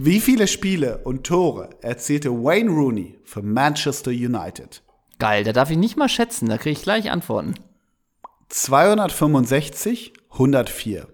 [0.00, 4.82] Wie viele Spiele und Tore erzielte Wayne Rooney für Manchester United?
[5.18, 7.54] Geil, da darf ich nicht mal schätzen, da kriege ich gleich Antworten.
[8.48, 11.06] 265, 104.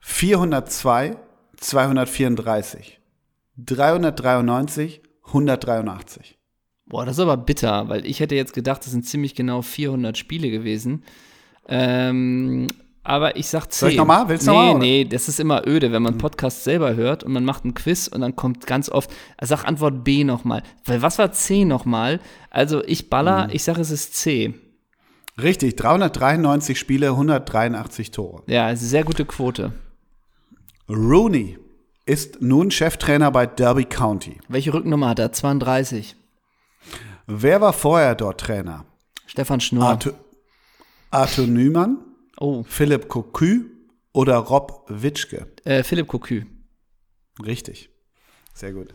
[0.00, 1.16] 402,
[1.56, 3.00] 234.
[3.56, 6.38] 393, 183.
[6.86, 10.18] Boah, das ist aber bitter, weil ich hätte jetzt gedacht, das sind ziemlich genau 400
[10.18, 11.04] Spiele gewesen.
[11.66, 12.68] Ähm,
[13.02, 13.80] aber ich sag 10.
[13.80, 14.28] Soll ich noch mal?
[14.28, 14.78] Willst du nee, noch mal, oder?
[14.80, 18.08] Nee, das ist immer öde, wenn man Podcast selber hört und man macht einen Quiz
[18.08, 20.62] und dann kommt ganz oft, sag Antwort B nochmal.
[20.84, 22.20] Weil was war C nochmal?
[22.50, 24.54] Also ich baller, ich sag es ist C.
[25.40, 28.42] Richtig, 393 Spiele, 183 Tore.
[28.46, 29.72] Ja, es ist eine sehr gute Quote.
[30.88, 31.58] Rooney
[32.06, 34.38] ist nun Cheftrainer bei Derby County.
[34.48, 35.32] Welche Rückennummer hat er?
[35.32, 36.16] 32.
[37.26, 38.84] Wer war vorher dort Trainer?
[39.26, 39.88] Stefan Schnorr.
[39.88, 40.14] Arthur,
[41.10, 41.98] Arthur Nümann,
[42.38, 43.64] oh, Philipp Cocu
[44.12, 45.46] oder Rob Witschke?
[45.64, 46.42] äh, Philipp Cocu.
[47.44, 47.88] Richtig.
[48.52, 48.94] Sehr gut.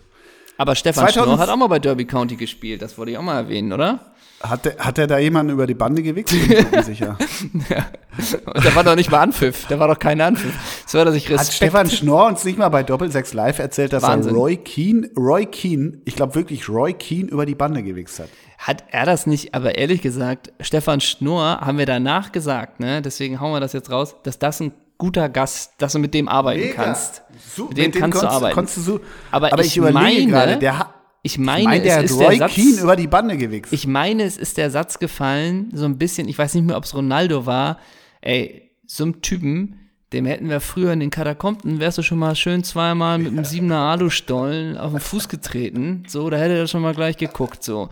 [0.58, 3.23] Aber Stefan 2000 Schnorr hat auch mal bei Derby County gespielt, das wollte ich auch
[3.23, 4.09] mal erwähnen, oder?
[4.41, 6.32] Hat der, hat der da jemanden über die Bande gewichst?
[6.34, 7.17] Bin ich mir unsicher.
[7.19, 7.65] Und
[8.65, 10.54] da war doch nicht mal Anpfiff, da war doch kein Anpfiff.
[10.93, 11.54] Hat er sich Hat Respekt.
[11.56, 14.34] Stefan Schnorr uns nicht mal bei Doppelsechs Live erzählt, dass Wahnsinn.
[14.34, 18.30] er Roy Keane, Roy Keane, ich glaube wirklich Roy Keane über die Bande gewichst hat?
[18.58, 23.02] Hat er das nicht, aber ehrlich gesagt, Stefan Schnorr haben wir danach gesagt, ne?
[23.02, 26.28] Deswegen hauen wir das jetzt raus, dass das ein guter Gast, dass du mit dem
[26.28, 26.84] arbeiten Mega.
[26.84, 27.23] kannst.
[27.56, 28.54] So, mit dem kannst du arbeiten.
[28.56, 28.99] Konntest du so,
[29.32, 30.93] Aber aber ich ich, überlege meine- gerade, der hat.
[31.30, 33.72] Ich meine, Ich meine, der es ist Roy der Satz, Keane über die Bande gewichst.
[33.72, 36.86] Ich meine, es ist der Satz gefallen, so ein bisschen, ich weiß nicht mehr, ob
[36.86, 37.78] es Ronaldo war,
[38.22, 39.76] ey, so einem Typen,
[40.12, 43.46] dem hätten wir früher in den Katakomben, wärst du schon mal schön zweimal mit einem
[43.46, 47.89] siebener Alustollen auf den Fuß getreten, so, da hätte er schon mal gleich geguckt, so.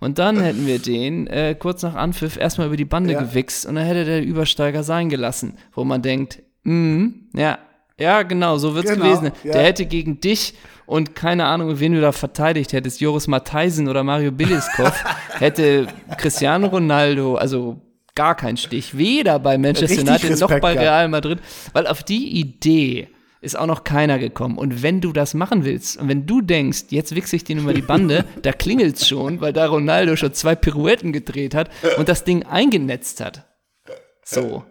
[0.00, 3.20] Und dann hätten wir den, äh, kurz nach Anpfiff, erstmal über die Bande Ja.
[3.22, 7.58] gewichst und dann hätte der Übersteiger sein gelassen, wo man denkt, mhm, ja,
[8.00, 9.32] ja, genau, so wird's Genau, gewesen.
[9.44, 9.52] ja.
[9.52, 10.54] Der hätte gegen dich
[10.86, 15.04] und keine Ahnung, wen du da verteidigt hättest, Joris Matheisen oder Mario Billiskov,
[15.38, 15.86] hätte
[16.18, 17.80] Cristiano Ronaldo, also
[18.16, 20.72] gar kein Stich, weder bei Manchester Richtig United noch bei.
[20.76, 21.38] Real Madrid,
[21.72, 23.08] weil auf die Idee
[23.40, 24.58] ist auch noch keiner gekommen.
[24.58, 27.72] Und wenn du das machen willst und wenn du denkst, jetzt wichse ich den über
[27.72, 32.24] die Bande, da klingelt's schon, weil da Ronaldo schon zwei Pirouetten gedreht hat und das
[32.24, 33.46] Ding eingenetzt hat.
[34.24, 34.64] So.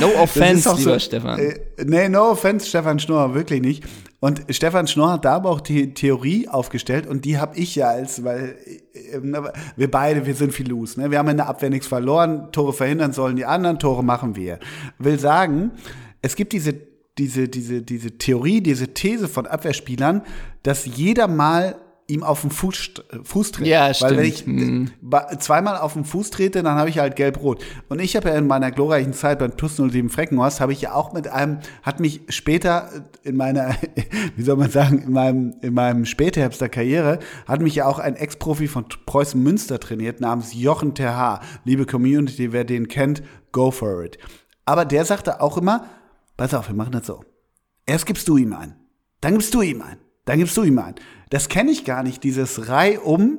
[0.00, 1.38] No offense, lieber so, Stefan.
[1.38, 3.84] Äh, nee, no offense, Stefan Schnorr, wirklich nicht.
[4.20, 7.88] Und Stefan Schnorr hat da aber auch die Theorie aufgestellt und die habe ich ja
[7.88, 8.56] als, weil
[8.94, 9.42] äh, äh,
[9.76, 10.96] wir beide, wir sind viel los.
[10.98, 11.10] Ne?
[11.10, 14.58] Wir haben in der Abwehr nichts verloren, Tore verhindern sollen die anderen, Tore machen wir.
[14.98, 15.72] Will sagen,
[16.20, 16.74] es gibt diese,
[17.18, 20.22] diese, diese, diese Theorie, diese These von Abwehrspielern,
[20.62, 21.76] dass jeder mal
[22.12, 23.66] ihm auf den Fuß, äh, Fuß tritt.
[23.66, 24.60] Ja, Weil wenn stimmt.
[24.60, 25.38] ich Hm.
[25.38, 27.64] zweimal auf den Fuß trete, dann habe ich halt gelb-rot.
[27.88, 30.94] Und ich habe ja in meiner glorreichen Zeit beim TuS 07 Freckenhorst, habe ich ja
[30.94, 32.88] auch mit einem, hat mich später
[33.22, 33.74] in meiner,
[34.36, 37.98] wie soll man sagen, in meinem, in meinem Spätherbst der Karriere, hat mich ja auch
[37.98, 41.40] ein Ex-Profi von Preußen Münster trainiert, namens Jochen Terhaar.
[41.64, 43.22] Liebe Community, wer den kennt,
[43.52, 44.18] go for it.
[44.64, 45.86] Aber der sagte auch immer,
[46.36, 47.24] pass auf, wir machen das so.
[47.86, 48.76] Erst gibst du ihm ein,
[49.20, 50.94] dann gibst du ihm ein, dann gibst du ihm ein.
[51.32, 53.38] Das kenne ich gar nicht, dieses Reihum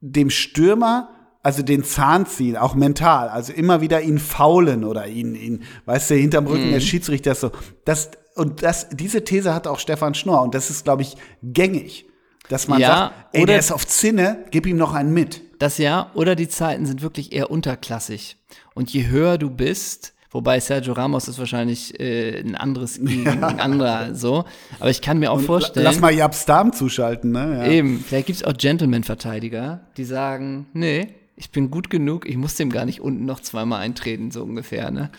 [0.00, 1.10] dem Stürmer,
[1.42, 6.10] also den Zahn ziehen, auch mental, also immer wieder ihn faulen oder ihn, ihn, weißt
[6.10, 7.50] du, hinterm Rücken des Schiedsrichters so.
[7.84, 12.06] Das, und das, diese These hat auch Stefan Schnorr und das ist, glaube ich, gängig.
[12.48, 15.42] Dass man Ja, sagt, ey, oder- der ist auf Zinne, gib ihm noch einen mit.
[15.58, 18.38] Das ja, oder die Zeiten sind wirklich eher unterklassig.
[18.74, 23.58] Und je höher du bist, wobei Sergio Ramos ist wahrscheinlich äh, ein anderes gegen ein
[23.60, 24.44] anderer so,
[24.78, 27.60] aber ich kann mir auch vorstellen, Lass mal Jabs Darm zuschalten, ne?
[27.64, 27.72] Ja.
[27.72, 32.54] eben, vielleicht gibt es auch Gentleman-Verteidiger, die sagen, nee, ich bin gut genug, ich muss
[32.56, 35.10] dem gar nicht unten noch zweimal eintreten, so ungefähr, ne?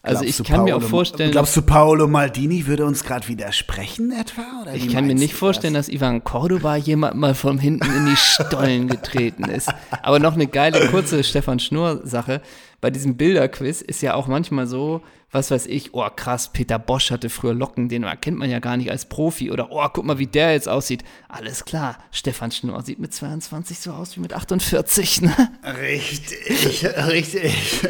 [0.00, 3.26] Also Glaubst ich kann mir auch Paolo- vorstellen, Glaubst du, Paolo Maldini würde uns gerade
[3.26, 4.42] widersprechen etwa?
[4.62, 8.16] Oder Ich kann mir nicht vorstellen, dass Ivan Cordoba jemand mal von hinten in die
[8.16, 9.68] Stollen getreten ist.
[10.02, 12.40] Aber noch eine geile, kurze Stefan Schnurr-Sache.
[12.80, 17.10] Bei diesem Bilderquiz ist ja auch manchmal so, was weiß ich, oh krass, Peter Bosch
[17.10, 19.50] hatte früher Locken, den erkennt man ja gar nicht als Profi.
[19.50, 21.02] Oder oh, guck mal, wie der jetzt aussieht.
[21.28, 25.34] Alles klar, Stefan Schnurr sieht mit 22 so aus wie mit 48, ne?
[25.80, 27.82] Richtig, richtig.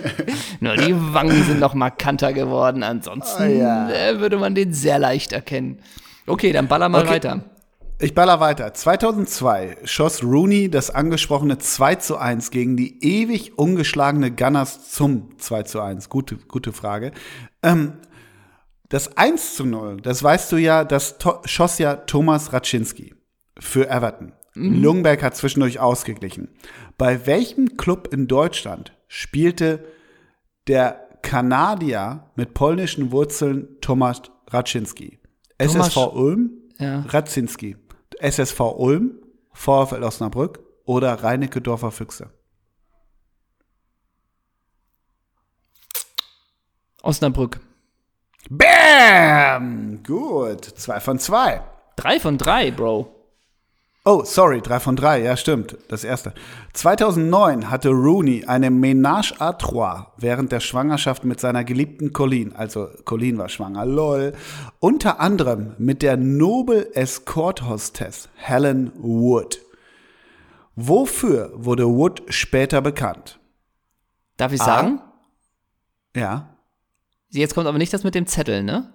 [0.61, 2.83] Nur die Wangen sind noch markanter geworden.
[2.83, 3.91] Ansonsten Oh ja.
[3.91, 5.81] äh, würde man den sehr leicht erkennen.
[6.27, 7.11] Okay, dann baller mal Okay.
[7.11, 7.45] weiter.
[8.01, 8.73] Ich baller weiter.
[8.73, 15.65] 2002 schoss Rooney das angesprochene 2 zu 1 gegen die ewig ungeschlagene Gunners zum 2
[15.65, 16.09] zu 1.
[16.09, 17.11] Gute, gute Frage.
[17.61, 17.95] Ähm,
[18.89, 23.15] das 1 zu 0, das weißt du ja, das to schoss ja Thomas Raczynski
[23.59, 24.33] für Everton.
[24.55, 26.49] Lungberg hat zwischendurch ausgeglichen.
[26.97, 29.85] Bei welchem Club in Deutschland spielte
[30.69, 35.19] der Kanadier mit polnischen Wurzeln Thomas Raczynski?
[35.59, 36.51] Thomas- SSV Ulm?
[36.79, 37.01] Ja.
[37.09, 37.77] Radzinski.
[38.21, 39.19] SSV Ulm,
[39.53, 42.31] VfL Osnabrück oder Reinecke Dorfer Füchse.
[47.03, 47.61] Osnabrück.
[48.51, 50.03] Bam!
[50.03, 50.65] Gut.
[50.65, 51.63] Zwei von zwei.
[51.97, 53.18] Drei von drei, Bro.
[54.11, 55.77] Oh, sorry, drei von drei, ja, stimmt.
[55.89, 56.33] Das erste.
[56.73, 62.89] 2009 hatte Rooney eine Ménage à trois während der Schwangerschaft mit seiner geliebten Colleen, also
[63.05, 64.33] Colleen war schwanger, lol,
[64.81, 69.61] unter anderem mit der Nobel Escort Hostess Helen Wood.
[70.75, 73.39] Wofür wurde Wood später bekannt?
[74.39, 74.65] Darf ich Ah.
[74.65, 75.01] sagen?
[76.17, 76.55] Ja,
[77.31, 78.91] Jetzt kommt aber nicht das mit dem Zettel, ne?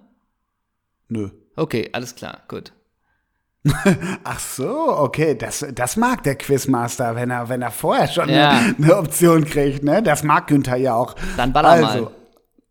[1.08, 1.28] nö.
[1.54, 2.72] Okay, alles klar, gut.
[4.24, 8.50] Ach so, okay, das, das mag der Quizmaster, wenn er, wenn er vorher schon Ja.
[8.50, 10.02] eine, eine Option kriegt, ne?
[10.02, 11.14] Das mag Günther ja auch.
[11.36, 12.10] Dann baller also, mal.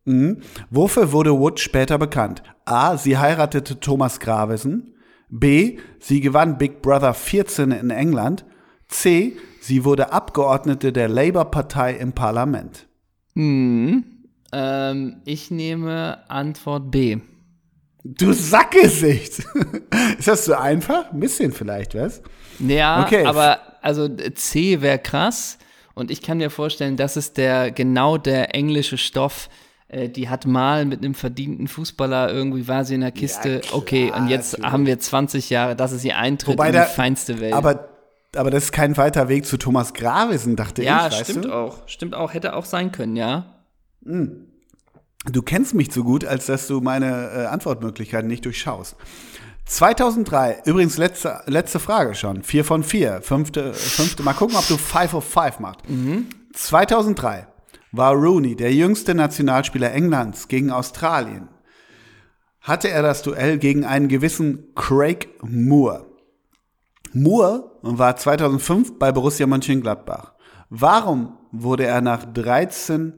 [0.05, 0.35] mh,
[0.69, 2.43] wofür wurde Wood später bekannt?
[2.65, 2.95] A.
[2.97, 4.93] Sie heiratete Thomas Gravesen.
[5.29, 5.79] B.
[5.99, 8.45] Sie gewann Big Brother 14 in England.
[8.87, 9.35] C.
[9.61, 12.87] Sie wurde Abgeordnete der Labour-Partei im Parlament.
[13.35, 17.17] Ähm, ich nehme Antwort B.
[18.03, 19.39] Du Sackgesicht!
[20.19, 21.11] Ist das so einfach?
[21.11, 22.21] Ein bisschen vielleicht, was?
[22.59, 23.25] Ja, Okay.
[23.25, 25.57] aber also C wäre krass.
[25.95, 29.47] Und ich kann mir vorstellen, das ist der genau der englische Stoff.
[29.87, 33.59] Äh, die hat mal mit einem verdienten Fußballer irgendwie war sie in der Kiste.
[33.59, 34.71] klar, okay, und jetzt natürlich.
[34.71, 35.75] haben wir 20 Jahre.
[35.75, 37.53] Das ist ihr Eintritt Wobei in da- die feinste Welt.
[37.53, 37.89] Aber,
[38.35, 41.13] aber das ist kein weiter Weg zu Thomas Gravesen, dachte ja, ich.
[41.13, 41.53] Weißt stimmt du?
[41.53, 41.87] auch.
[41.87, 42.33] Stimmt auch.
[42.33, 43.45] Hätte auch sein können, ja.
[45.32, 48.95] Du kennst mich so gut, als dass du meine äh, Antwortmöglichkeiten nicht durchschaust.
[49.65, 54.78] 2003, übrigens letzte, letzte Frage schon, vier von vier, fünfte, fünfte, mal gucken, ob du
[54.78, 55.86] Five of Five machst.
[56.53, 57.47] 2003
[57.93, 61.47] war Rooney der jüngste Nationalspieler Englands gegen Australien.
[62.59, 66.07] Hatte er das Duell gegen einen gewissen Craig Moore.
[67.13, 70.34] Moore war 2005 bei Borussia Mönchengladbach.
[70.69, 73.13] Warum wurde er nach 13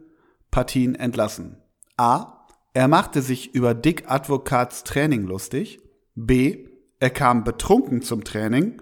[0.52, 1.58] Partien entlassen?
[1.98, 2.46] A.
[2.74, 5.80] Er machte sich über Dick Advocats Training lustig.
[6.16, 6.68] B.
[7.00, 8.82] Er kam betrunken zum Training.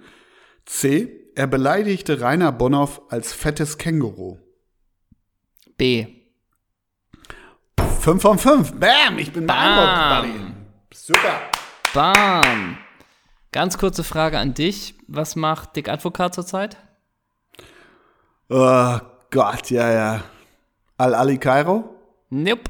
[0.66, 1.32] C.
[1.36, 4.38] Er beleidigte Rainer Bonhoff als fettes Känguru.
[5.78, 6.07] B.
[7.99, 8.74] 5 von 5.
[8.80, 10.22] Bam, ich bin beeindruckt, Bam.
[10.22, 10.53] Buddy.
[10.93, 11.39] Super.
[11.93, 12.78] Bam.
[13.51, 14.95] Ganz kurze Frage an dich.
[15.07, 16.78] Was macht Dick Advokat zurzeit?
[18.49, 18.97] Oh
[19.32, 20.24] Gott, ja, ja.
[20.97, 21.95] Al-Ali Kairo?
[22.30, 22.70] Nope.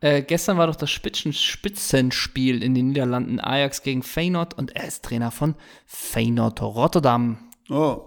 [0.00, 4.86] Äh, gestern war doch das Spitzen Spitzenspiel in den Niederlanden Ajax gegen Feyenoord und er
[4.86, 5.54] ist Trainer von
[5.86, 7.38] Feyenoord Rotterdam.
[7.68, 8.04] Oh,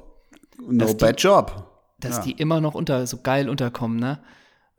[0.68, 1.68] no Dass die- bad job.
[2.00, 2.24] Dass Ja.
[2.24, 4.20] die immer noch unter so geil unterkommen, ne?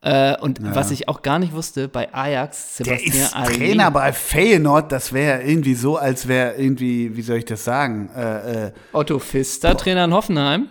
[0.05, 3.91] Äh, und was ich auch gar nicht wusste, bei Ajax, Der Sebastian ist Aller- Trainer
[3.93, 8.11] bei Feyenoord, das wäre irgendwie so, als wäre irgendwie, wie soll ich das sagen?
[8.17, 10.69] Äh, äh, Otto Pfister, Trainer in Hoffenheim.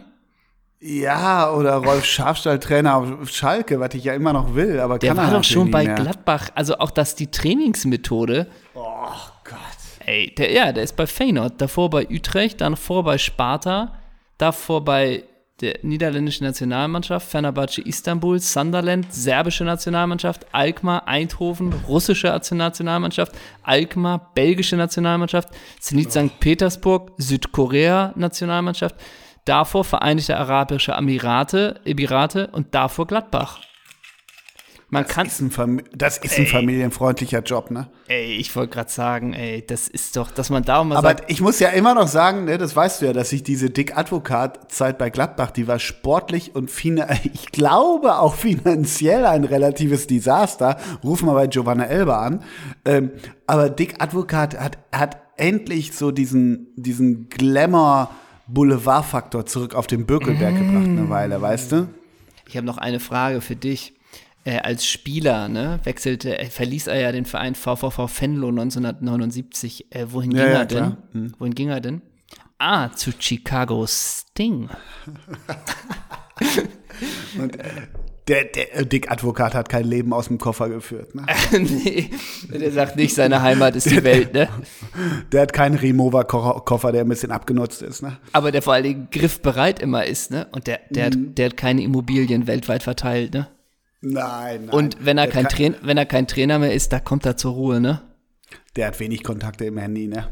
[0.82, 5.10] Ja, oder Rolf Schafstall, Trainer auf Schalke, was ich ja immer noch will, aber Der
[5.10, 5.96] kann er war doch natürlich schon bei mehr.
[5.96, 6.50] Gladbach.
[6.56, 8.82] Also auch, dass die Trainingsmethode Oh
[9.44, 9.58] Gott.
[10.06, 13.94] Ey, der, ja, der ist bei Feyenoord, davor bei Utrecht, dann vor bei Sparta,
[14.40, 15.24] davor bei
[15.62, 25.50] der niederländischen Nationalmannschaft, Fenerbahce Istanbul, Sunderland, serbische Nationalmannschaft, Alkmaar, Eindhoven, russische Nationalmannschaft, Alkmaar, belgische Nationalmannschaft,
[25.80, 26.40] Zenit St.
[26.40, 28.96] Petersburg, Südkorea Nationalmannschaft,
[29.46, 33.60] davor Vereinigte Arabische Emirate, Emirate und davor Gladbach.
[34.94, 37.88] Man kann, Ist ein Fam das ist ein familienfreundlicher Job, ne?
[38.10, 41.32] ey, ich wollte gerade sagen, ey, das ist doch, dass man da mal Aber sagt,
[41.32, 43.98] ich muss ja immer noch sagen, ne, das weißt du ja, dass ich diese Dick
[43.98, 46.70] Advokat-Zeit bei Gladbach, die war sportlich und
[47.24, 50.78] ich glaube auch finanziell ein relatives Desaster.
[51.06, 52.44] Ruf mal bei Giovanna Elber an.
[52.84, 53.12] Ähm,
[53.48, 57.30] aber Dick Advokat hat, hat endlich so diesen, diesen
[58.52, 61.88] Glamour-Boulevard-Faktor zurück auf den Bökelberg gebracht, eine Weile, weißt du?
[62.48, 63.94] Ich habe noch eine Frage für dich.
[64.44, 69.86] Äh, als Spieler ne, wechselte, äh, verließ er ja den Verein VVV Venlo 1979.
[69.92, 70.98] Äh, wohin Ja, ging ja, er denn?
[71.12, 71.34] Hm.
[71.38, 72.02] Wohin ging er denn?
[72.58, 74.70] Ah, zu Chicago Sting.
[78.32, 81.14] Der, der äh, Dick Advokat hat kein Leben aus dem Koffer geführt.
[81.14, 81.26] Ne?
[81.60, 82.10] nee,
[82.50, 84.48] der sagt nicht, seine Heimat ist die Welt, ne?
[85.34, 88.02] Der hat keinen Remover-Koffer, der ein bisschen abgenutzt ist.
[88.02, 88.18] Ne?
[88.32, 90.48] Aber der vor allen Dingen griffbereit immer ist, ne?
[90.54, 91.28] Und der, der, Mhm.
[91.30, 93.50] hat, der hat keine Immobilien weltweit verteilt, ne?
[94.00, 94.70] Nein, nein.
[94.70, 97.52] Und wenn er, Der kein wenn er kein Trainer mehr ist, da kommt er zur
[97.52, 98.02] Ruhe, ne?
[98.78, 100.30] Der hat wenig Kontakte im Handy, ne?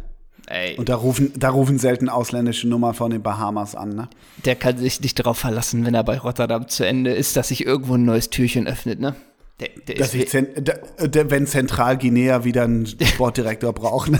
[0.49, 4.09] Ey, Und da rufen, da rufen selten ausländische Nummern von den Bahamas an, ne?
[4.45, 7.65] der kann sich nicht darauf verlassen, wenn er bei Rotterdam zu Ende ist, dass sich
[7.67, 9.15] irgendwo ein neues Türchen öffnet, ne?
[9.59, 14.19] Der, der Dass ich da, wenn Zentralguinea wieder einen Sportdirektor braucht, ne?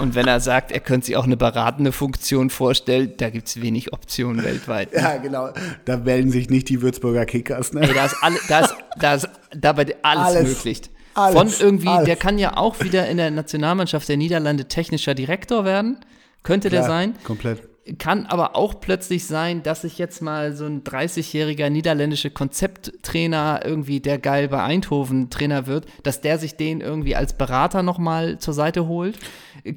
[0.00, 3.60] und wenn er sagt, er könnte sich auch eine beratende Funktion vorstellen, da gibt es
[3.60, 4.92] wenig Optionen weltweit.
[4.92, 5.48] Ja, genau.
[5.86, 7.80] Da melden sich nicht die Würzburger Kickers, ne?
[7.80, 10.48] Ey, da ist alle, da ist, da ist dabei alles, Alles.
[10.48, 10.82] möglich.
[11.14, 11.56] Alles.
[11.56, 12.04] Von irgendwie, Alles.
[12.06, 15.98] der kann ja auch wieder in der Nationalmannschaft der Niederlande technischer Direktor werden.
[16.42, 17.14] Könnte der Klar, sein.
[17.24, 17.62] Komplett.
[17.98, 24.00] Kann aber auch plötzlich sein, dass sich jetzt mal so ein 30-jähriger niederländischer Konzepttrainer irgendwie,
[24.00, 28.54] der geil bei Eindhoven Trainer wird, dass der sich den irgendwie als Berater nochmal zur
[28.54, 29.18] Seite holt.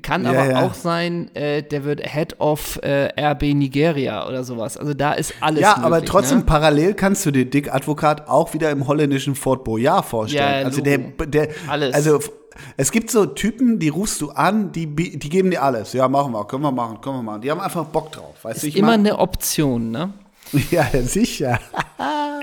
[0.02, 0.62] Kann aber ja.
[0.64, 4.78] auch sein, äh, der wird Head of äh, RB Nigeria oder sowas.
[4.78, 5.86] Also da ist alles Ja, möglich.
[5.86, 6.44] aber trotzdem ne?
[6.46, 10.62] parallel kannst du dir Dick Advokat auch wieder im holländischen Fort Boyard vorstellen.
[10.62, 11.94] Ja, also der, der Alles.
[11.94, 12.20] also
[12.78, 15.94] es gibt so Typen, die rufst du an, die, die geben dir alles.
[15.94, 17.42] Ja, machen wir, können wir machen, können wir machen.
[17.42, 18.36] Die haben einfach Bock drauf.
[18.44, 20.14] Weißt ich immer eine Option, ne?
[20.72, 21.60] Ja, sicher.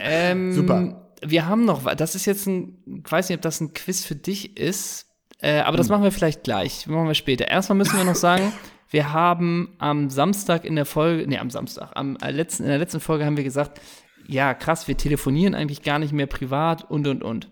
[0.02, 1.00] Ähm, Super.
[1.22, 4.14] Wir haben noch, das ist jetzt ein, ich weiß nicht, ob das ein Quiz für
[4.16, 5.06] dich ist,
[5.42, 5.94] äh, aber das Hm.
[5.94, 7.48] machen wir vielleicht gleich, machen wir später.
[7.48, 8.52] Erstmal müssen wir noch sagen,
[8.90, 12.78] wir haben am Samstag in der Folge, nee, am Samstag, am äh, letzten, in der
[12.78, 13.80] letzten Folge haben wir gesagt,
[14.26, 17.48] ja, krass, wir telefonieren eigentlich gar nicht mehr privat und und und.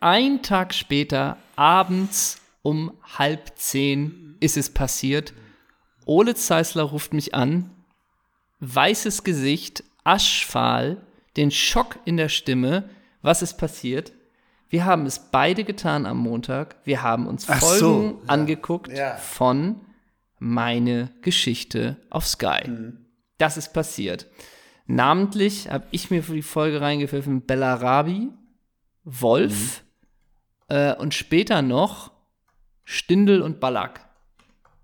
[0.00, 5.32] Ein Tag später, abends um halb zehn, ist es passiert.
[6.04, 7.70] Ole Zeisler ruft mich an
[8.60, 12.88] weißes Gesicht, aschfahl, den Schock in der Stimme.
[13.22, 14.12] Was ist passiert?
[14.68, 16.76] Wir haben es beide getan am Montag.
[16.84, 18.28] Wir haben uns Ach Folgen so, ja.
[18.28, 19.16] angeguckt Ja.
[19.16, 19.80] von
[20.38, 22.68] Meine Geschichte auf Sky.
[22.68, 22.98] Mhm.
[23.38, 24.26] Das ist passiert.
[24.86, 28.28] Namentlich habe ich mir für die Folge reingepfiffen Bellarabi,
[29.04, 29.82] Wolf
[30.68, 30.76] Mhm.
[30.76, 32.12] äh, und später noch
[32.84, 34.00] Stindel und Ballack.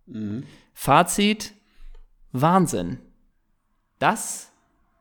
[0.07, 0.45] Mhm.
[0.75, 1.53] Fazit:
[2.33, 2.99] Wahnsinn.
[3.99, 4.51] Das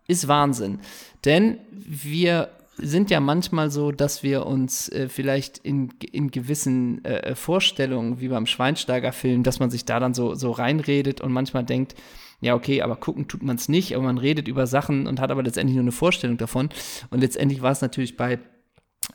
[0.07, 0.79] ist Wahnsinn.
[1.25, 7.36] Denn wir sind ja manchmal so, dass wir uns äh, vielleicht in, in gewissen äh,
[7.36, 11.95] Vorstellungen, wie beim Schweinsteiger-Film, dass man sich da dann so, so reinredet und manchmal denkt,
[12.39, 15.32] ja, okay, aber gucken tut man es nicht, aber man redet über Sachen und hat
[15.32, 16.69] aber letztendlich nur eine Vorstellung davon.
[17.11, 18.39] Und letztendlich war es natürlich bei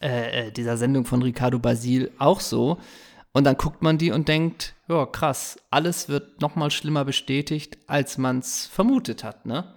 [0.00, 2.78] äh, äh, dieser Sendung von Ricardo Basil auch so.
[3.32, 7.78] Und dann guckt man die und denkt, ja, krass, alles wird noch mal schlimmer bestätigt,
[7.86, 9.74] als man es vermutet hat, ne?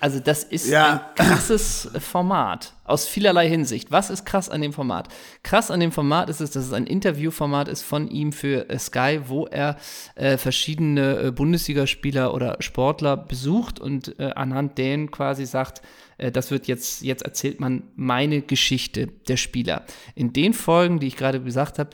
[0.00, 1.12] Also das ist Ja.
[1.16, 3.90] ein krasses Format aus vielerlei Hinsicht.
[3.90, 5.08] Was ist krass an dem Format?
[5.42, 8.78] Krass an dem Format ist es, dass es ein Interviewformat ist von ihm für äh,
[8.78, 9.76] Sky, wo er
[10.14, 15.82] äh, verschiedene äh, Bundesligaspieler oder Sportler besucht und äh, anhand denen quasi sagt,
[16.18, 19.84] äh, das wird jetzt, jetzt erzählt man meine Geschichte der Spieler.
[20.14, 21.90] In den Folgen, die ich gerade gesagt habe,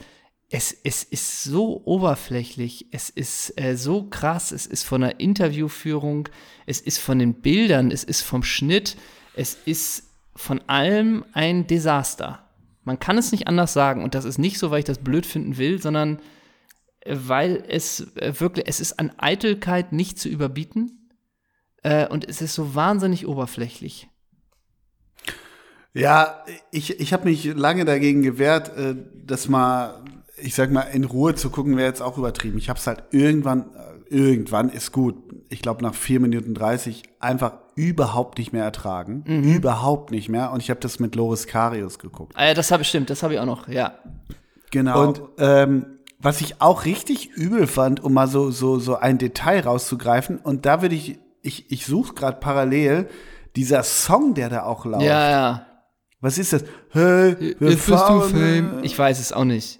[0.49, 6.27] es, es ist so oberflächlich, es ist äh, so krass, es ist von der Interviewführung,
[6.65, 8.97] es ist von den Bildern, es ist vom Schnitt,
[9.35, 12.43] es ist von allem ein Desaster.
[12.83, 15.25] Man kann es nicht anders sagen und das ist nicht so, weil ich das blöd
[15.25, 16.19] finden will, sondern
[17.01, 21.11] äh, weil es äh, wirklich, es ist an Eitelkeit nicht zu überbieten
[21.83, 24.07] äh, und es ist so wahnsinnig oberflächlich.
[25.93, 28.95] Ja, ich, ich habe mich lange dagegen gewehrt, äh,
[29.25, 30.03] das mal,
[30.41, 32.57] ich sag mal, in Ruhe zu gucken, wäre jetzt auch übertrieben.
[32.57, 33.65] Ich habe es halt irgendwann,
[34.09, 35.15] irgendwann ist gut.
[35.49, 39.23] Ich glaube, nach 4 Minuten 30 einfach überhaupt nicht mehr ertragen.
[39.25, 40.51] Überhaupt nicht mehr.
[40.51, 42.33] Und ich habe das mit Loris Karius geguckt.
[42.37, 43.93] Äh, das habe ich stimmt, das habe ich auch noch, ja.
[44.71, 45.07] Genau.
[45.07, 45.85] Und ähm,
[46.19, 50.65] was ich auch richtig übel fand, um mal so, so, so ein Detail rauszugreifen, und
[50.65, 53.07] da würde ich, ich, ich suche gerade parallel,
[53.55, 55.03] dieser Song, der da auch läuft.
[55.03, 55.65] Ja, ja.
[56.21, 56.63] Was ist das?
[56.89, 58.79] Hey, wir Jetzt bist du fahren, Fame.
[58.83, 59.78] Ich weiß es auch nicht.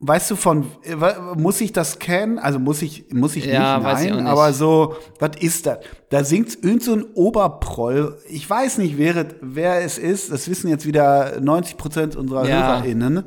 [0.00, 0.94] Weißt du von, äh,
[1.36, 2.38] muss ich das kennen?
[2.38, 4.26] Also muss ich, muss ich Ja, nicht, ich nein, auch nicht.
[4.30, 5.78] aber so, was ist das?
[6.10, 8.16] Da singt irgend so ein Oberproll.
[8.28, 10.30] Ich weiß nicht, wer, es- wer es ist.
[10.30, 12.68] Das wissen jetzt wieder 90 Prozent unserer Ja.
[12.76, 13.24] HörerInnen.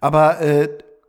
[0.00, 0.68] Aber äh,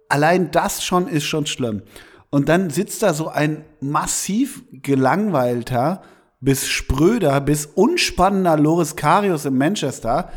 [0.10, 1.84] allein das schon ist schon schlimm.
[2.30, 6.02] Und dann sitzt da so ein massiv gelangweilter,
[6.42, 10.30] bis spröder, bis unspannender Loris Karius in Manchester.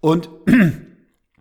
[0.00, 0.28] Und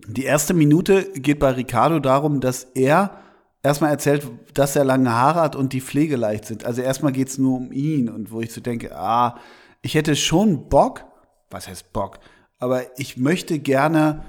[0.07, 3.19] die erste Minute geht bei Ricardo darum, dass er
[3.61, 6.65] erstmal erzählt, dass er lange Haare hat und die pflegeleicht sind.
[6.65, 9.37] Also erstmal geht es nur um ihn und wo ich so denke, ah,
[9.81, 11.03] ich hätte schon Bock,
[11.49, 12.19] was heißt Bock,
[12.59, 14.23] aber ich möchte gerne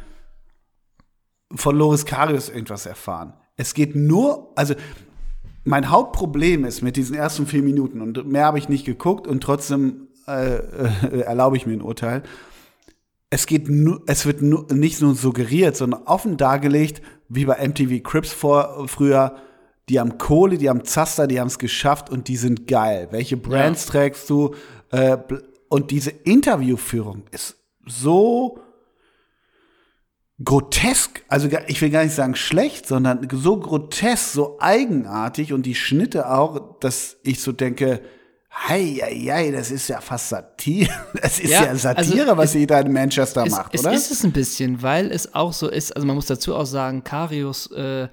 [1.55, 3.35] von Loris Karius irgendwas erfahren.
[3.57, 4.75] Es geht nur, also
[5.65, 9.43] mein Hauptproblem ist mit diesen ersten vier Minuten und mehr habe ich nicht geguckt und
[9.43, 12.23] trotzdem äh, äh, erlaube ich mir ein Urteil
[13.31, 18.03] es geht nur, es wird nur, nicht nur suggeriert, sondern offen dargelegt, wie bei MTV
[18.03, 19.37] Crips vor, früher,
[19.89, 23.09] die haben Kohle, die haben Zaster, die haben es geschafft und die sind geil.
[23.11, 24.55] Welche Brands trägst du?
[24.91, 25.19] Äh,
[25.69, 27.57] und diese Interviewführung ist
[27.87, 28.61] so
[30.43, 35.75] grotesk, also ich will gar nicht sagen schlecht, sondern so grotesk, so eigenartig und die
[35.75, 38.01] Schnitte auch, dass ich so denke,
[38.67, 40.91] hei, hei, hei, das ist ja fast Satire.
[41.23, 43.81] Das ist Ja, ja, Satire, also was es- sie da in Manchester Es, macht, es
[43.83, 43.93] oder?
[43.93, 47.05] ist es ein bisschen, weil es auch so ist, also man muss dazu auch sagen,
[47.05, 48.09] Karius, äh,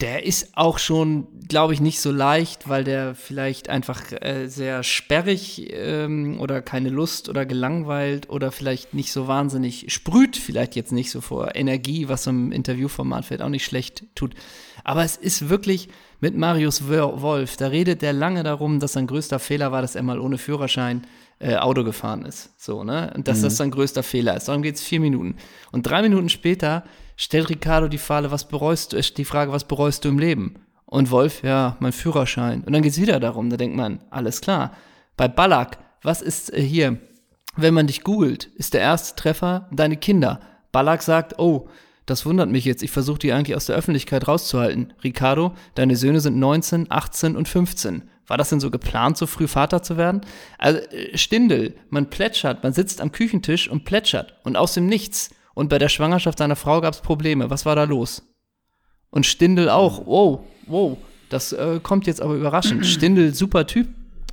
[0.00, 4.84] der ist auch schon, glaube ich, nicht so leicht, weil der vielleicht einfach äh, sehr
[4.84, 10.92] sperrig ähm, oder keine Lust oder gelangweilt oder vielleicht nicht so wahnsinnig sprüht, vielleicht jetzt
[10.92, 14.34] nicht so vor Energie, was im Interviewformat vielleicht auch nicht schlecht tut.
[14.84, 15.88] Aber es ist wirklich
[16.20, 20.02] mit Marius Wolf, da redet der lange darum, dass sein größter Fehler war, dass er
[20.02, 21.06] mal ohne Führerschein
[21.38, 22.50] äh, Auto gefahren ist.
[22.60, 23.12] So, ne?
[23.14, 24.48] Und dass das sein größter Fehler ist.
[24.48, 25.36] Darum geht es vier Minuten.
[25.70, 26.82] Und drei Minuten später
[27.16, 30.56] stellt Ricardo die Frage, was bereust du, äh, die Frage, was bereust du im Leben?
[30.86, 32.64] Und Wolf, ja, mein Führerschein.
[32.64, 34.72] Und dann geht es wieder darum, da denkt man, alles klar.
[35.16, 36.98] Bei Ballack, was ist äh, hier?
[37.56, 40.40] Wenn man dich googelt, ist der erste Treffer deine Kinder.
[40.72, 41.68] Ballack sagt, oh,
[42.10, 44.94] das wundert mich jetzt, ich versuche die eigentlich aus der Öffentlichkeit rauszuhalten.
[45.04, 48.02] Ricardo, deine Söhne sind 19, 18 und 15.
[48.26, 50.20] War das denn so geplant, so früh Vater zu werden?
[50.58, 55.30] Also äh, Stindel, man plätschert, man sitzt am Küchentisch und plätschert und aus dem Nichts.
[55.54, 57.50] Und bei der Schwangerschaft seiner Frau gab es Probleme.
[57.50, 58.22] Was war da los?
[59.10, 60.06] Und Stindel auch.
[60.06, 60.98] Wow, wow.
[61.30, 62.86] Das äh, kommt jetzt aber überraschend.
[62.86, 63.88] Stindel, super Typ.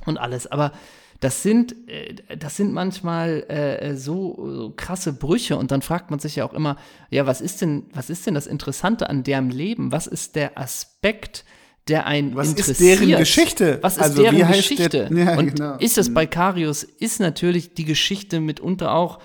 [0.06, 0.46] und alles.
[0.46, 0.72] Aber
[1.20, 6.18] das sind, äh, das sind manchmal äh, so, so, krasse Brüche und dann fragt man
[6.18, 6.76] sich ja auch immer,
[7.10, 9.92] ja, was ist denn, was ist denn das Interessante an deren Leben?
[9.92, 11.44] Was ist der Aspekt,
[11.88, 12.78] der einen was interessiert?
[12.78, 13.78] Was ist deren Geschichte?
[13.82, 14.88] Was ist also, deren Geschichte?
[14.88, 15.76] Der, ja, und genau.
[15.76, 19.20] ist es bei Karius, ist natürlich die Geschichte mitunter auch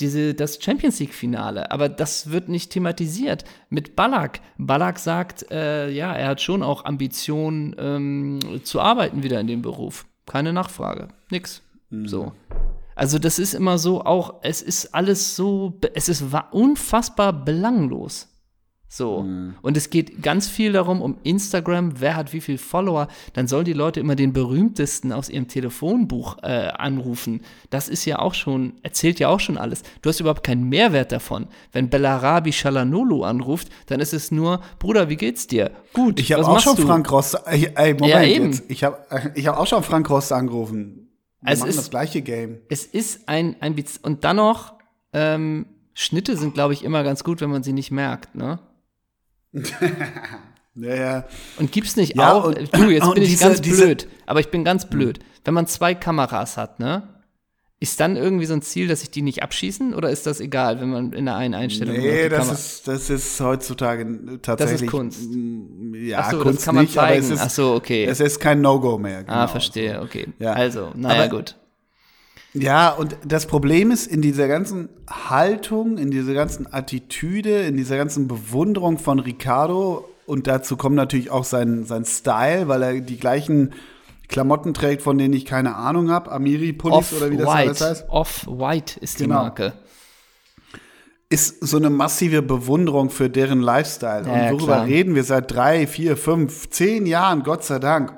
[0.00, 3.44] diese, das Champions League-Finale, aber das wird nicht thematisiert.
[3.68, 4.40] Mit Ballack.
[4.56, 9.62] Ballack sagt, äh, ja, er hat schon auch Ambitionen ähm, zu arbeiten wieder in dem
[9.62, 10.06] Beruf.
[10.26, 11.08] Keine Nachfrage.
[11.30, 11.62] Nix.
[11.90, 12.06] Mhm.
[12.06, 12.32] So.
[12.94, 18.28] Also, das ist immer so, auch, es ist alles so, es ist unfassbar belanglos.
[18.94, 19.22] So.
[19.22, 19.54] Mhm.
[19.62, 23.08] Und es geht ganz viel darum, um Instagram, wer hat wie viel Follower.
[23.32, 27.40] Dann sollen die Leute immer den berühmtesten aus ihrem Telefonbuch äh, anrufen.
[27.70, 29.82] Das ist ja auch schon, erzählt ja auch schon alles.
[30.02, 31.46] Du hast überhaupt keinen Mehrwert davon.
[31.72, 35.70] Wenn Bellarabi Shalanolu anruft, dann ist es nur, Bruder, wie geht's dir?
[35.94, 36.20] Gut.
[36.20, 36.82] Ich habe auch schon du?
[36.82, 38.52] Frank Ross, ey, Moment ja, eben.
[38.52, 38.64] jetzt.
[38.68, 38.98] Ich habe
[39.34, 41.08] ich hab auch schon Frank Ross angerufen.
[41.40, 42.58] Wir es machen ist, das gleiche Game.
[42.68, 43.98] Es ist ein, ein Witz.
[44.02, 44.74] Und dann noch,
[45.14, 45.64] ähm,
[45.94, 48.58] Schnitte sind, glaube ich, immer ganz gut, wenn man sie nicht merkt, ne?
[50.74, 51.24] naja.
[51.58, 54.50] Und gibt's nicht ja, auch, und, du, jetzt bin ich diese, ganz blöd, aber ich
[54.50, 55.20] bin ganz blöd.
[55.44, 57.08] Wenn man zwei Kameras hat, ne?
[57.80, 60.80] Ist dann irgendwie so ein Ziel, dass sich die nicht abschießen oder ist das egal,
[60.80, 64.82] wenn man in der einen Einstellung Nee, das ist, das ist heutzutage tatsächlich.
[64.82, 65.20] Das ist Kunst.
[65.94, 67.08] Ja, Ach so, Kunst das kann man nicht, zeigen.
[67.08, 68.04] aber es ist, Ach so, okay.
[68.04, 69.24] Es ist kein No-Go mehr.
[69.24, 69.36] Genau.
[69.36, 70.28] Ah, verstehe, okay.
[70.38, 70.52] Ja.
[70.52, 71.56] Also, naja, aber, gut.
[72.54, 77.96] Ja, und das Problem ist, in dieser ganzen Haltung, in dieser ganzen Attitüde, in dieser
[77.96, 83.18] ganzen Bewunderung von Ricardo, und dazu kommt natürlich auch sein, sein Style, weil er die
[83.18, 83.74] gleichen
[84.28, 88.08] Klamotten trägt, von denen ich keine Ahnung habe, Amiri Pullis oder wie das alles heißt.
[88.08, 89.42] Off-White ist die genau.
[89.42, 89.72] Marke.
[91.28, 94.26] Ist so eine massive Bewunderung für deren Lifestyle.
[94.26, 94.86] Ja, und worüber klar.
[94.86, 98.16] reden wir seit drei, vier, fünf, zehn Jahren, Gott sei Dank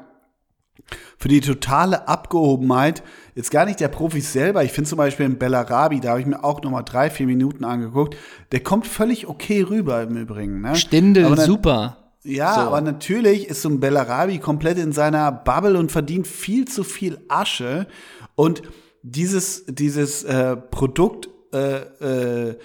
[1.19, 3.03] für die totale Abgehobenheit,
[3.35, 4.65] jetzt gar nicht der Profis selber.
[4.65, 7.27] Ich finde zum Beispiel in Bellarabi, da habe ich mir auch noch mal drei, vier
[7.27, 8.17] Minuten angeguckt,
[8.53, 10.61] der kommt völlig okay rüber im Übrigen.
[10.61, 10.77] Ne?
[10.77, 11.97] Stindel, dann, super.
[12.23, 12.61] Ja, so.
[12.61, 17.19] aber natürlich ist so ein Bellarabi komplett in seiner Bubble und verdient viel zu viel
[17.29, 17.87] Asche.
[18.35, 18.63] Und
[19.03, 22.57] dieses, dieses äh, Produkt äh, äh,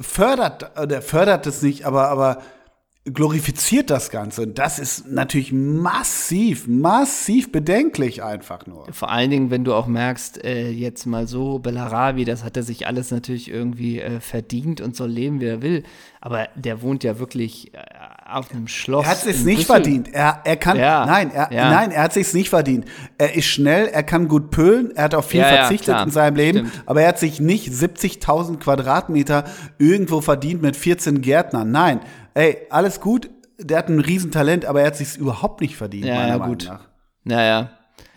[0.00, 2.42] fördert, der fördert es nicht, aber, aber
[3.04, 4.42] glorifiziert das Ganze.
[4.42, 8.86] Und das ist natürlich massiv, massiv bedenklich einfach nur.
[8.92, 12.62] Vor allen Dingen, wenn du auch merkst, äh, jetzt mal so, Bellarabi, das hat er
[12.62, 15.82] sich alles natürlich irgendwie äh, verdient und soll leben, wie er will.
[16.20, 17.78] Aber der wohnt ja wirklich äh,
[18.24, 19.04] auf einem Schloss.
[19.04, 20.08] Er hat es nicht verdient.
[20.12, 21.70] Er, er kann, ja, nein, er, ja.
[21.70, 22.84] nein, er hat es nicht verdient.
[23.18, 26.36] Er ist schnell, er kann gut pölen, er hat auf viel ja, verzichtet in seinem
[26.36, 26.82] Leben, Stimmt.
[26.86, 29.44] aber er hat sich nicht 70.000 Quadratmeter
[29.78, 31.72] irgendwo verdient mit 14 Gärtnern.
[31.72, 32.00] Nein,
[32.34, 36.14] ey, alles gut, der hat ein Riesentalent, aber er hat sich überhaupt nicht verdient, ja,
[36.14, 36.66] meiner ja, gut.
[36.68, 36.88] nach.
[37.24, 37.70] Naja,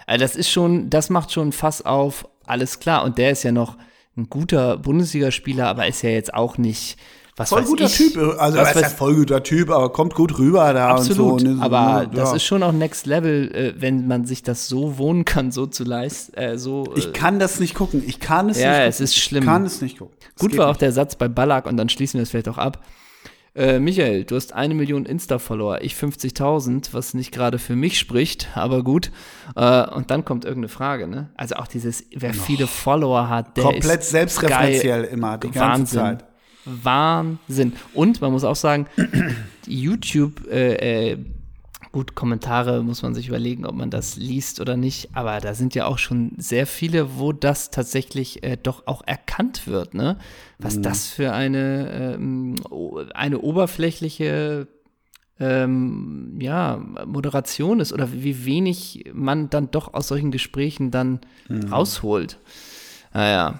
[0.07, 3.03] also das ist schon, das macht schon Fass auf, alles klar.
[3.03, 3.77] Und der ist ja noch
[4.17, 6.97] ein guter Bundesligaspieler, aber ist ja jetzt auch nicht
[7.37, 10.37] was voll guter ich, Typ, also er ist ja voll guter Typ, aber kommt gut
[10.39, 11.61] rüber da absolut, und so.
[11.61, 12.05] aber ja.
[12.05, 15.65] das ist schon auch Next Level, äh, wenn man sich das so wohnen kann, so
[15.65, 16.85] zu leisten, äh, so.
[16.95, 18.79] Äh, ich kann das nicht gucken, ich kann es ja, nicht.
[18.79, 19.43] Ja, es ist schlimm.
[19.43, 20.15] Ich kann es nicht gucken.
[20.39, 22.81] Gut war auch der Satz bei Ballack und dann schließen wir es vielleicht auch ab.
[23.55, 28.49] Äh, Michael, du hast eine Million Insta-Follower, ich 50.000, was nicht gerade für mich spricht,
[28.53, 29.11] aber gut.
[29.55, 31.29] Äh, und dann kommt irgendeine Frage, ne?
[31.35, 35.11] Also auch dieses, wer viele Follower hat, der Komplett ist selbstreferenziell geil.
[35.11, 35.99] immer, die ganze Wahnsinn.
[35.99, 36.25] Zeit.
[36.65, 37.73] Wahnsinn.
[37.93, 38.87] Und man muss auch sagen,
[39.65, 41.17] YouTube, äh, äh,
[41.95, 45.75] gut, Kommentare muss man sich überlegen, ob man das liest oder nicht, aber da sind
[45.75, 50.17] ja auch schon sehr viele, wo das tatsächlich äh, doch auch erkannt wird, ne?
[50.59, 50.81] Was mhm.
[50.81, 52.55] das für eine, ähm,
[53.13, 54.67] eine oberflächliche
[55.39, 61.73] ähm, ja, Moderation ist oder wie wenig man dann doch aus solchen Gesprächen dann mhm.
[61.73, 62.39] rausholt.
[63.13, 63.59] Naja.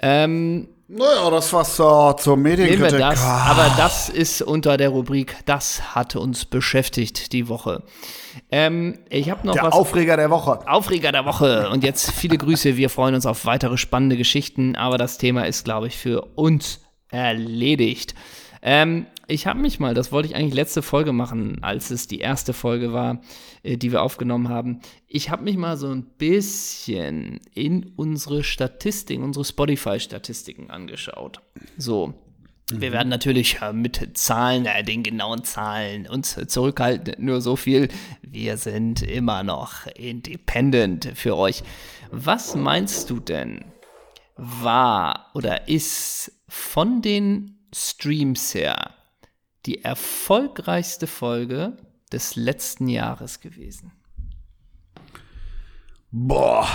[0.00, 2.80] Ähm, naja, das war's zur, zur Medienkritik.
[2.80, 7.82] Nehmen wir das, aber das ist unter der Rubrik, das hat uns beschäftigt die Woche.
[8.50, 9.72] Ähm, ich habe noch der was.
[9.72, 10.60] Aufreger der Woche.
[10.68, 11.70] Aufreger der Woche.
[11.70, 12.76] Und jetzt viele Grüße.
[12.76, 16.80] Wir freuen uns auf weitere spannende Geschichten, aber das Thema ist, glaube ich, für uns
[17.10, 18.14] erledigt.
[18.66, 22.20] Ähm, ich habe mich mal, das wollte ich eigentlich letzte Folge machen, als es die
[22.20, 23.20] erste Folge war,
[23.62, 24.80] äh, die wir aufgenommen haben.
[25.06, 31.42] Ich habe mich mal so ein bisschen in unsere Statistiken, unsere Spotify-Statistiken angeschaut.
[31.76, 32.14] So.
[32.72, 32.80] Mhm.
[32.80, 37.22] Wir werden natürlich äh, mit Zahlen, äh, den genauen Zahlen uns zurückhalten.
[37.22, 37.88] Nur so viel.
[38.22, 41.62] Wir sind immer noch independent für euch.
[42.10, 43.66] Was meinst du denn,
[44.36, 48.94] war oder ist von den Streams her
[49.66, 51.76] die erfolgreichste Folge
[52.12, 53.92] des letzten Jahres gewesen?
[56.10, 56.68] Boah.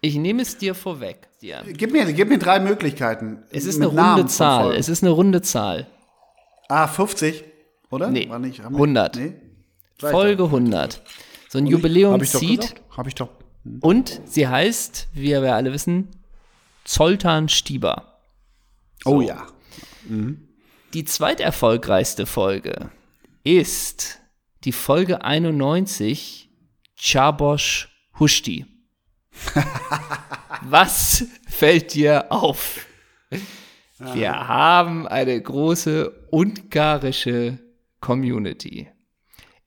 [0.00, 1.28] Ich nehme es dir vorweg.
[1.40, 1.62] Ja.
[1.66, 3.42] Gib mir, gib mir drei Möglichkeiten.
[3.50, 4.74] Es ist eine runde Zahl.
[4.74, 5.86] Es ist eine runde Zahl.
[6.68, 7.44] Ah, 50,
[7.90, 8.08] oder?
[8.10, 9.16] Nee, War nicht, haben wir- 100.
[9.16, 9.34] Nee?
[9.98, 11.02] Folge 100.
[11.48, 12.74] So ein Hab Jubiläum ich doch zieht.
[12.96, 13.28] Hab ich doch.
[13.80, 16.08] Und sie heißt, wie wir alle wissen,
[16.90, 18.18] Zoltan Stieber.
[19.04, 19.46] Oh ja.
[20.92, 22.90] Die zweiterfolgreichste Folge
[23.44, 24.18] ist
[24.64, 26.50] die Folge 91
[26.96, 27.88] Chabosh
[28.18, 28.66] Hushti.
[30.62, 32.86] Was fällt dir auf?
[34.00, 37.60] Wir haben eine große ungarische
[38.00, 38.88] Community.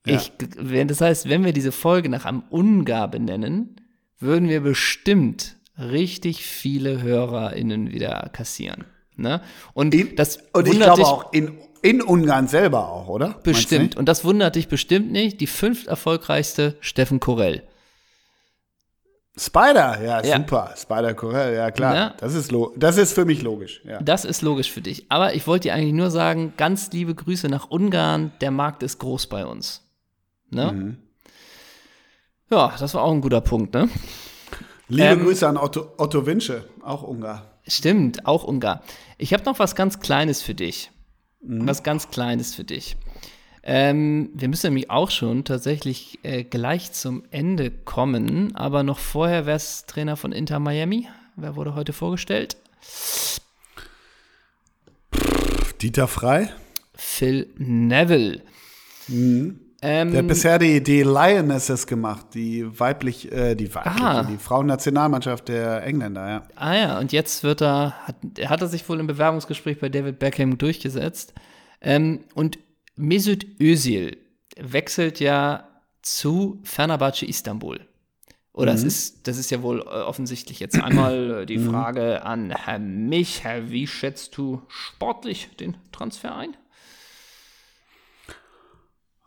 [0.05, 3.79] Ich, wenn, das heißt, wenn wir diese Folge nach einem Ungar benennen,
[4.19, 8.85] würden wir bestimmt richtig viele HörerInnen wieder kassieren.
[9.15, 9.41] Ne?
[9.73, 13.39] Und In, das und ich glaube dich auch in, in Ungarn selber auch, oder?
[13.43, 13.95] Bestimmt.
[13.95, 15.39] Und das wundert dich bestimmt nicht.
[15.41, 17.63] Die fünft erfolgreichste Steffen Korell.
[19.35, 20.37] Spider, ja, Ja.
[20.37, 20.73] super.
[20.77, 21.95] Spider Corell, ja klar.
[21.95, 22.13] Ja.
[22.19, 23.81] Das, ist lo das ist für mich logisch.
[23.83, 23.99] Ja.
[24.01, 25.07] Das ist logisch für dich.
[25.09, 28.31] Aber ich wollte dir eigentlich nur sagen, ganz liebe Grüße nach Ungarn.
[28.41, 29.81] Der Markt ist groß bei uns.
[30.51, 30.71] Ne?
[30.71, 30.97] Mhm.
[32.51, 33.89] Ja, das war auch ein guter Punkt, ne?
[34.87, 37.59] Liebe Ähm, Grüße an Otto, Otto Winsche, auch Ungar.
[37.67, 38.83] Stimmt, auch Ungar.
[39.17, 40.91] Ich habe noch was ganz Kleines für dich.
[41.45, 42.95] Was ganz Kleines für dich.
[43.63, 49.45] Ähm, wir müssen nämlich auch schon tatsächlich äh, gleich zum Ende kommen, aber noch vorher
[49.45, 51.07] wer ist Trainer von Inter Miami.
[51.35, 52.57] Wer wurde heute vorgestellt?
[55.81, 56.49] Dieter Frei,
[56.93, 58.41] Phil Neville.
[59.85, 64.23] Ähm, der hat bisher die, die Lionesses gemacht, die weiblich, äh, die weibliche, Ah.
[64.23, 66.43] die Frauennationalmannschaft der Engländer, ja.
[66.55, 69.89] Ah ja, und jetzt wird er, hat, er hat er sich wohl im Bewerbungsgespräch bei
[69.89, 71.33] David Beckham durchgesetzt.
[71.81, 72.59] Ähm, und
[72.95, 74.15] Mesut Özil
[74.57, 75.67] wechselt ja
[76.01, 77.81] zu Fenerbahce Istanbul.
[78.55, 82.51] Oder es ist, das ist ja wohl äh, offensichtlich jetzt einmal äh, die Frage an
[82.51, 83.43] Herr Mich.
[83.43, 86.55] Herr, wie schätzt du sportlich den Transfer ein?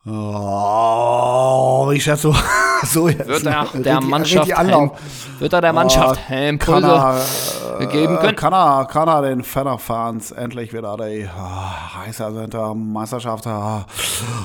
[0.08, 2.36] Oh, ich schätze so,
[2.84, 3.26] so jetzt.
[3.26, 4.56] Wird er der Mannschaft.
[4.56, 4.92] Helm,
[5.40, 8.36] wird er der Mannschaft kann Impulse er, gegeben äh, können?
[8.36, 13.84] Kann er, kann er den Fener-Fans endlich wieder die ah, heißer sind der Meisterschaft ah,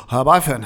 [0.09, 0.65] herbeiführen?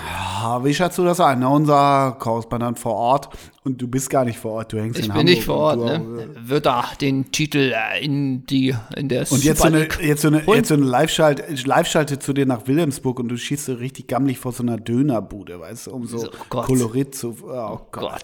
[0.63, 1.43] Wie schätzt du das ein?
[1.43, 3.29] Unser Korrespondent vor Ort.
[3.65, 5.35] Und du bist gar nicht vor Ort, du hängst Ich in bin Hamburg.
[5.35, 6.27] nicht vor Ort, du, ne?
[6.45, 10.27] Wird er den Titel äh, in die in der Und jetzt so eine, jetzt so
[10.27, 14.05] eine, jetzt so eine Live-Schalt- Live-Schalte zu dir nach Wilhelmsburg und du schießt so richtig
[14.05, 16.65] gammelig vor so einer Dönerbude, weißt du, um so, So, Gott.
[16.67, 17.35] Kolorit zu.
[17.43, 17.91] Oh, Gott.
[17.91, 18.23] Gott.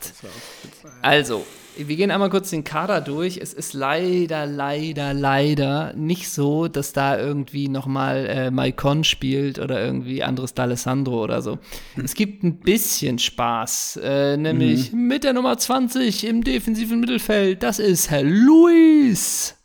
[1.01, 1.43] Also,
[1.77, 3.37] wir gehen einmal kurz den Kader durch.
[3.37, 9.83] Es ist leider, leider, leider nicht so, dass da irgendwie nochmal äh, Maicon spielt oder
[9.83, 11.59] irgendwie anderes D'Alessandro oder so.
[12.03, 17.63] Es gibt ein bisschen Spaß, äh, nämlich mit der Nummer 20 im defensiven Mittelfeld.
[17.63, 19.55] Das ist Herr Luis.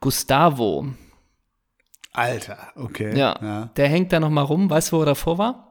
[0.00, 0.86] Gustavo.
[2.12, 3.16] Alter, okay.
[3.16, 4.70] Ja, der hängt da nochmal rum.
[4.70, 5.64] Weißt du, wo er davor war?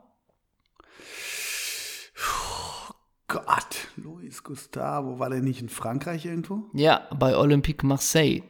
[3.28, 6.64] Gott, Luis Gustavo, war der nicht in Frankreich irgendwo?
[6.74, 8.42] Ja, bei Olympique Marseille.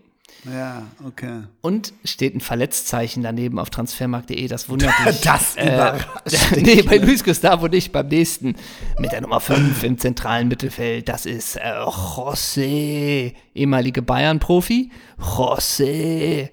[0.44, 1.44] Ja, okay.
[1.62, 4.48] Und steht ein Verletzzeichen daneben auf transfermarkt.de.
[4.48, 5.22] Das wundert dich.
[5.22, 7.06] Das äh, überrascht Nee, dich, bei ne?
[7.06, 7.92] Luis Gustavo nicht.
[7.92, 8.56] Beim nächsten
[9.00, 11.10] mit der Nummer 5 im zentralen Mittelfeld.
[11.10, 14.92] Das ist äh, José, ehemalige Bayern-Profi.
[15.20, 16.50] José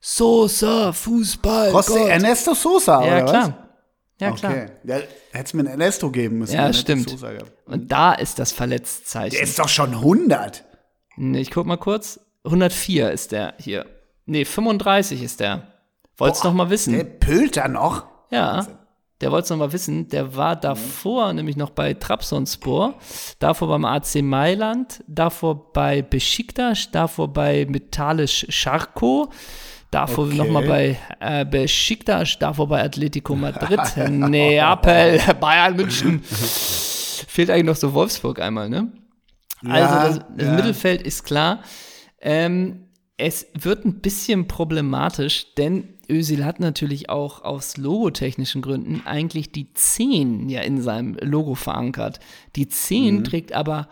[0.00, 1.72] Sosa, Fußball.
[1.72, 1.88] Gott.
[1.90, 3.30] Ernesto Sosa, Ja, oder was?
[3.30, 3.68] klar.
[4.20, 4.52] Ja, klar.
[4.52, 4.66] Okay.
[4.84, 6.54] Ja, hätte es mir einen Ernesto geben müssen.
[6.54, 7.14] Ja, stimmt.
[7.66, 9.30] Und da ist das Verletzzeichen.
[9.34, 10.64] Der ist doch schon 100.
[11.16, 12.20] Nee, Ich guck mal kurz.
[12.44, 13.86] 104 ist der hier.
[14.26, 15.68] Nee, 35 ist der.
[16.16, 16.94] Wollt's noch mal wissen?
[16.94, 18.04] Der pölt da noch.
[18.30, 18.66] Ja,
[19.20, 20.08] der wollte es noch mal wissen.
[20.08, 22.94] Der war davor nämlich noch bei Trabzonspor,
[23.38, 29.30] davor beim AC Mailand, davor bei Besiktas, davor bei Metallisch Charco,
[29.90, 30.36] davor Okay.
[30.36, 33.80] noch mal bei äh, Besiktas, davor bei Atletico Madrid,
[34.10, 36.22] Neapel, Bayern München.
[37.28, 38.92] Fehlt eigentlich noch so Wolfsburg einmal, ne?
[39.68, 40.52] Also Ja, das, das ja.
[40.54, 41.62] Mittelfeld ist klar.
[42.20, 42.84] Ähm,
[43.16, 49.72] es wird ein bisschen problematisch, denn Özil hat natürlich auch aus logotechnischen Gründen eigentlich die
[49.74, 52.20] 10 ja in seinem Logo verankert.
[52.56, 53.24] Die 10 Mhm.
[53.24, 53.88] trägt aber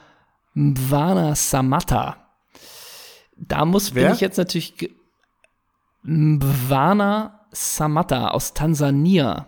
[0.55, 2.17] Mwana Samatta.
[3.37, 4.13] Da muss bin Wer?
[4.15, 4.75] ich jetzt natürlich
[6.07, 9.47] Mwana Samatta aus Tansania.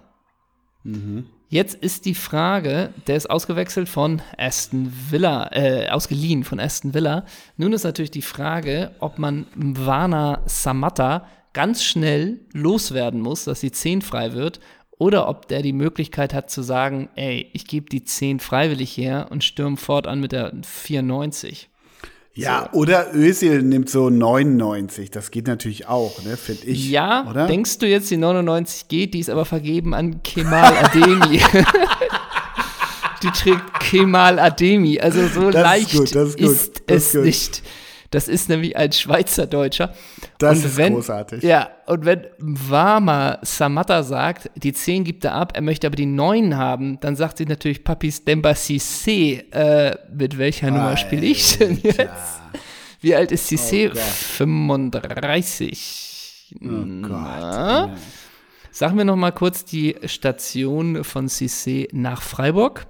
[1.51, 7.25] Jetzt ist die Frage, der ist ausgewechselt von Aston Villa, äh, ausgeliehen von Aston Villa.
[7.57, 13.73] Nun ist natürlich die Frage, ob man Mwana Samatta ganz schnell loswerden muss, dass die
[13.73, 14.61] 10 frei wird,
[14.99, 19.29] oder ob der die Möglichkeit hat zu sagen, ey, ich gebe die 10 freiwillig her
[19.31, 21.71] und stürme fortan mit der 94.
[22.39, 22.79] Ja, so.
[22.79, 25.11] oder Özil nimmt so 99.
[25.11, 26.89] Das geht natürlich auch, ne, finde ich.
[26.89, 27.49] Ja, oder?
[27.49, 31.41] denkst du jetzt, die 99 geht, die ist aber vergeben an Kemal Ademi.
[33.23, 35.01] die trägt Kemal Ademi.
[35.01, 37.63] Also so das leicht ist, gut, ist, ist es nicht.
[38.11, 39.95] Das ist nämlich ein Schweizerdeutscher.
[40.39, 41.43] Das und ist wenn, großartig.
[41.43, 46.07] Ja, und wenn Warmer Samatta sagt, die 10 gibt er ab, er möchte aber die
[46.07, 51.59] 9 haben, dann sagt sie natürlich Papis Demba Cissé, äh, mit welcher Nummer spiele ich
[51.59, 52.41] denn jetzt?
[53.01, 53.91] Wie alt ist Cissé?
[53.93, 56.57] Oh 35.
[56.63, 57.91] Oh Gott.
[58.71, 62.87] Sagen wir noch mal kurz die Station von Cissé nach Freiburg.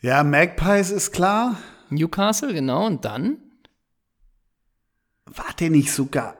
[0.00, 1.56] Ja, Magpies ist klar.
[1.90, 2.86] Newcastle, genau.
[2.86, 3.38] Und dann?
[5.26, 6.36] War der nicht sogar.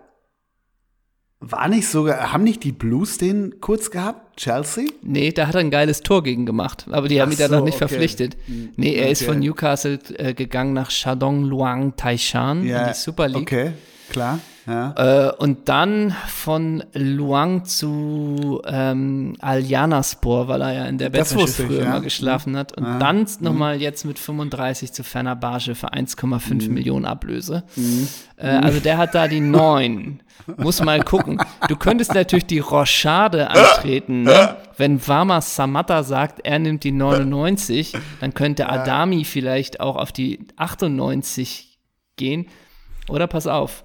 [1.40, 2.32] War nicht sogar.
[2.32, 4.36] Haben nicht die Blues den kurz gehabt?
[4.36, 4.86] Chelsea?
[5.03, 6.86] Nee, da hat er ein geiles Tor gegen gemacht.
[6.90, 7.88] Aber die haben ihn dann noch nicht okay.
[7.88, 8.36] verpflichtet.
[8.46, 9.12] Hm, nee, er okay.
[9.12, 13.42] ist von Newcastle äh, gegangen nach Shandong Luang Taishan ja, in die Super League.
[13.42, 13.72] Okay,
[14.11, 14.40] klar.
[14.69, 15.29] Ja.
[15.29, 21.85] Äh, und dann von Luang zu ähm, Aljanaspor, weil er ja in der Bettwäsche früher
[21.85, 21.91] ja.
[21.91, 22.77] mal geschlafen hat.
[22.77, 22.99] Und ja.
[22.99, 23.83] dann nochmal mhm.
[23.83, 26.75] jetzt mit 35 zu Fenerbahce für 1,5 mhm.
[26.75, 27.64] Millionen Ablöse.
[27.77, 28.09] Mhm.
[28.37, 30.21] Äh, also der hat da die 9.
[30.57, 31.41] Muss mal gucken.
[31.69, 34.57] Du könntest natürlich die Rochade antreten, ne?
[34.77, 40.47] Wenn Vama Samatta sagt, er nimmt die 99, dann könnte Adami vielleicht auch auf die
[40.57, 41.79] 98
[42.16, 42.47] gehen.
[43.09, 43.85] Oder pass auf,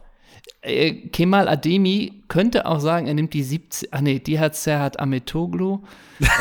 [1.12, 5.80] Kemal Ademi könnte auch sagen, er nimmt die 70, ach nee, die hat Serhat Ametoglu.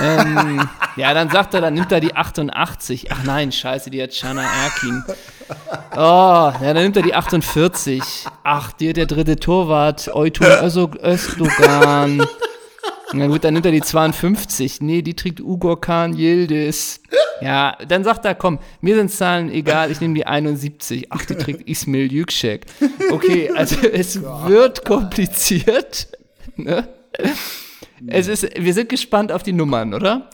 [0.00, 3.10] ähm, ja, dann sagt er, dann nimmt er die 88.
[3.10, 5.02] Ach nein, scheiße, die hat Shana Erkin.
[5.94, 8.00] Oh, ja, dann nimmt er die 48.
[8.44, 10.46] Ach, die, der dritte Torwart, Oytun
[11.02, 12.24] Özdogan.
[13.14, 14.80] Na gut, dann nimmt er die 52.
[14.80, 17.00] Nee, die trägt Ugor Khan Yildiz.
[17.40, 21.08] Ja, dann sagt er, komm, mir sind Zahlen egal, ich nehme die 71.
[21.10, 22.66] Ach, die trägt Ismail Yüksek.
[23.10, 26.08] Okay, also es wird kompliziert.
[26.56, 26.88] Ne?
[28.06, 30.30] Es ist, wir sind gespannt auf die Nummern, oder?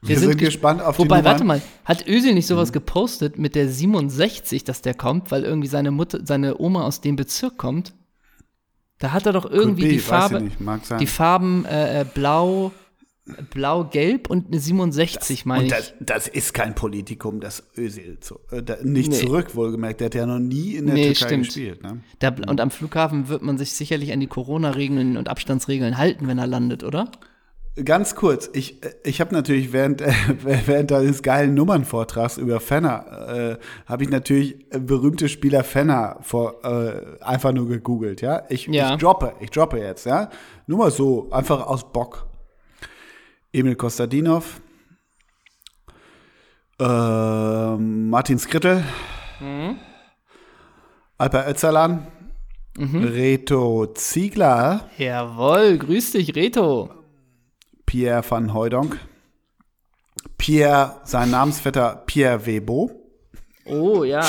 [0.00, 1.24] Wir, wir sind, sind, gespannt auf Wobei, die Nummern.
[1.24, 2.74] warte mal, hat Özil nicht sowas mhm.
[2.74, 7.16] gepostet mit der 67, dass der kommt, weil irgendwie seine Mutter, seine Oma aus dem
[7.16, 7.94] Bezirk kommt?
[9.04, 10.50] Da hat er doch irgendwie die Farbe,
[10.98, 12.72] die Farben äh, äh, blau,
[13.50, 15.70] blau-gelb und eine 67, meine ich.
[15.70, 19.18] Das, das, ist kein Politikum, das Özil zu, äh, da, nicht nee.
[19.18, 20.00] zurück, wohlgemerkt.
[20.00, 21.44] Der hat ja noch nie in der nee, Türkei stimmt.
[21.44, 21.82] gespielt.
[21.82, 22.00] Ne?
[22.18, 26.38] Da, und am Flughafen wird man sich sicherlich an die Corona-Regeln und Abstandsregeln halten, wenn
[26.38, 27.12] er landet, oder?
[27.82, 30.12] Ganz kurz, ich, ich habe natürlich während, äh,
[30.66, 37.20] während deines geilen Nummernvortrags über Fenner, äh, habe ich natürlich berühmte Spieler Fenner vor, äh,
[37.20, 38.44] einfach nur gegoogelt, ja?
[38.48, 38.94] Ich, ja.
[38.94, 40.30] ich droppe, ich droppe jetzt, ja?
[40.68, 42.28] Nur mal so, einfach aus Bock.
[43.52, 44.60] Emil Kostadinov,
[46.80, 48.84] äh, Martin Skrittel,
[49.40, 49.78] mhm.
[51.18, 52.06] Alper Özalan,
[52.76, 53.04] mhm.
[53.04, 54.88] Reto Ziegler.
[54.96, 57.03] Jawohl, grüß dich, Reto.
[57.86, 58.98] Pierre van Hooydonk.
[60.38, 62.90] Pierre, sein Namensvetter Pierre Webo.
[63.66, 64.26] Oh, ja.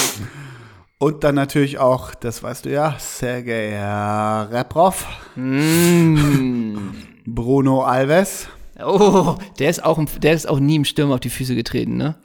[0.97, 5.05] Und dann natürlich auch, das weißt du ja, Sergei Reprov.
[5.35, 6.91] Mm.
[7.25, 8.47] Bruno Alves.
[8.83, 12.15] Oh, der ist, auch, der ist auch nie im Sturm auf die Füße getreten, ne?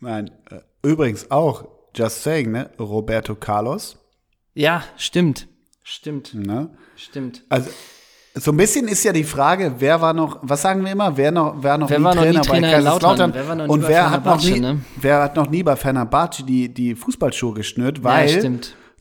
[0.00, 1.64] Nein, äh, übrigens auch,
[1.94, 2.70] just saying, ne?
[2.78, 3.98] Roberto Carlos.
[4.54, 5.48] Ja, stimmt.
[5.82, 6.34] Stimmt.
[6.34, 6.70] Ne?
[6.96, 7.44] Stimmt.
[7.48, 7.70] Also,
[8.34, 11.30] so ein bisschen ist ja die Frage, wer war noch, was sagen wir immer, wer
[11.30, 14.10] noch, wer noch wer nie Trainer, noch nie Trainer bei Kaiserslautern wer nie und wer
[14.10, 14.80] hat noch nie, ne?
[14.96, 18.50] wer hat noch nie bei Fenerbahce die, die Fußballschuhe geschnürt, weil ja,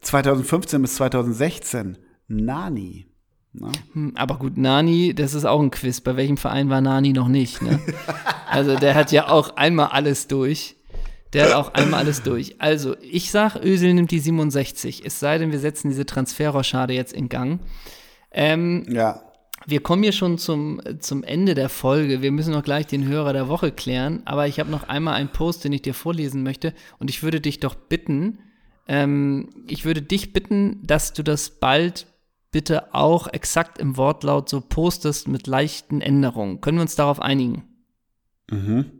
[0.01, 3.07] 2015 bis 2016 Nani.
[3.53, 3.71] Na?
[3.93, 6.01] Hm, aber gut, Nani, das ist auch ein Quiz.
[6.01, 7.61] Bei welchem Verein war Nani noch nicht?
[7.61, 7.79] Ne?
[8.49, 10.77] also der hat ja auch einmal alles durch.
[11.34, 12.59] Der hat auch einmal alles durch.
[12.59, 15.05] Also, ich sag, Ösel nimmt die 67.
[15.05, 17.61] Es sei denn, wir setzen diese Transferrochade jetzt in Gang.
[18.32, 19.21] Ähm, ja.
[19.67, 22.21] Wir kommen hier schon zum, zum Ende der Folge.
[22.21, 24.21] Wir müssen noch gleich den Hörer der Woche klären.
[24.25, 26.73] Aber ich habe noch einmal einen Post, den ich dir vorlesen möchte.
[26.97, 28.39] Und ich würde dich doch bitten,
[28.88, 32.07] ähm, ich würde dich bitten, dass du das bald
[32.51, 36.59] bitte auch exakt im Wortlaut so postest mit leichten Änderungen.
[36.59, 37.63] Können wir uns darauf einigen?
[38.49, 38.91] Mhm.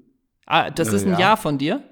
[0.46, 1.20] Ah, das ist ein ja.
[1.20, 1.84] Ja von dir?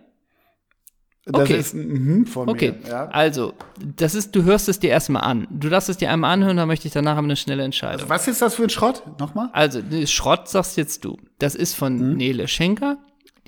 [1.25, 1.57] Das okay.
[1.57, 2.73] ist ein von okay.
[2.81, 2.89] mir.
[2.89, 3.07] Ja.
[3.09, 5.47] Also, das ist, du hörst es dir erstmal an.
[5.51, 7.99] Du darfst es dir einmal anhören, dann möchte ich danach eine schnelle Entscheidung.
[8.01, 9.03] Also was ist das für ein Schrott?
[9.19, 9.49] Nochmal?
[9.53, 11.17] Also, Schrott sagst jetzt du.
[11.37, 12.17] Das ist von mhm.
[12.17, 12.97] Nele Schenker,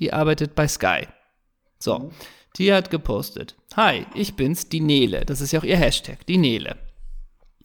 [0.00, 1.08] die arbeitet bei Sky.
[1.78, 2.10] So, mhm.
[2.56, 3.56] die hat gepostet.
[3.76, 5.24] Hi, ich bin's, die Nele.
[5.24, 6.76] Das ist ja auch ihr Hashtag, die Nele.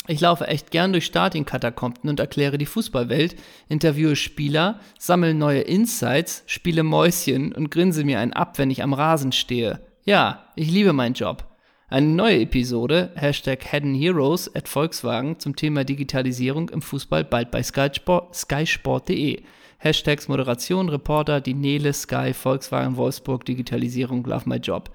[0.08, 3.36] Ich laufe echt gern durch Stadienkatakomben und erkläre die Fußballwelt,
[3.68, 8.93] interviewe Spieler, sammle neue Insights, spiele Mäuschen und grinse mir einen ab, wenn ich am
[8.93, 9.82] Rasen stehe.
[10.08, 11.43] Ja, ich liebe meinen Job.
[11.89, 17.62] Eine neue Episode, Hashtag Hidden Heroes at Volkswagen zum Thema Digitalisierung im Fußball bald bei
[17.62, 19.43] skysport.de.
[19.80, 24.91] Hashtags Moderation, Reporter, die Nele, Sky, Volkswagen, Wolfsburg, Digitalisierung, Love My Job.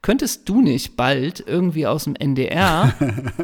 [0.00, 2.94] Könntest du nicht bald irgendwie aus dem NDR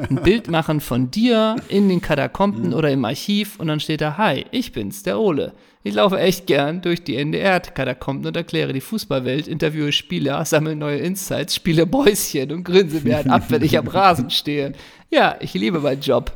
[0.08, 4.16] ein Bild machen von dir in den Katakomben oder im Archiv und dann steht da,
[4.16, 5.52] hi, ich bin's, der Ole.
[5.82, 10.98] Ich laufe echt gern durch die NDR-Katakomben und erkläre die Fußballwelt, interviewe Spieler, sammle neue
[10.98, 14.72] Insights, spiele Bäuschen und grinse mir halt ab, wenn ich am Rasen stehe.
[15.10, 16.32] Ja, ich liebe meinen Job.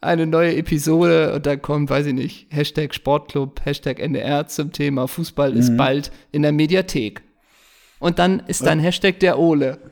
[0.00, 5.08] Eine neue Episode und dann kommt, weiß ich nicht, Hashtag Sportclub, Hashtag NDR zum Thema
[5.08, 5.58] Fußball mhm.
[5.58, 7.22] ist bald in der Mediathek
[8.04, 9.78] und dann ist dein Hashtag der Ole.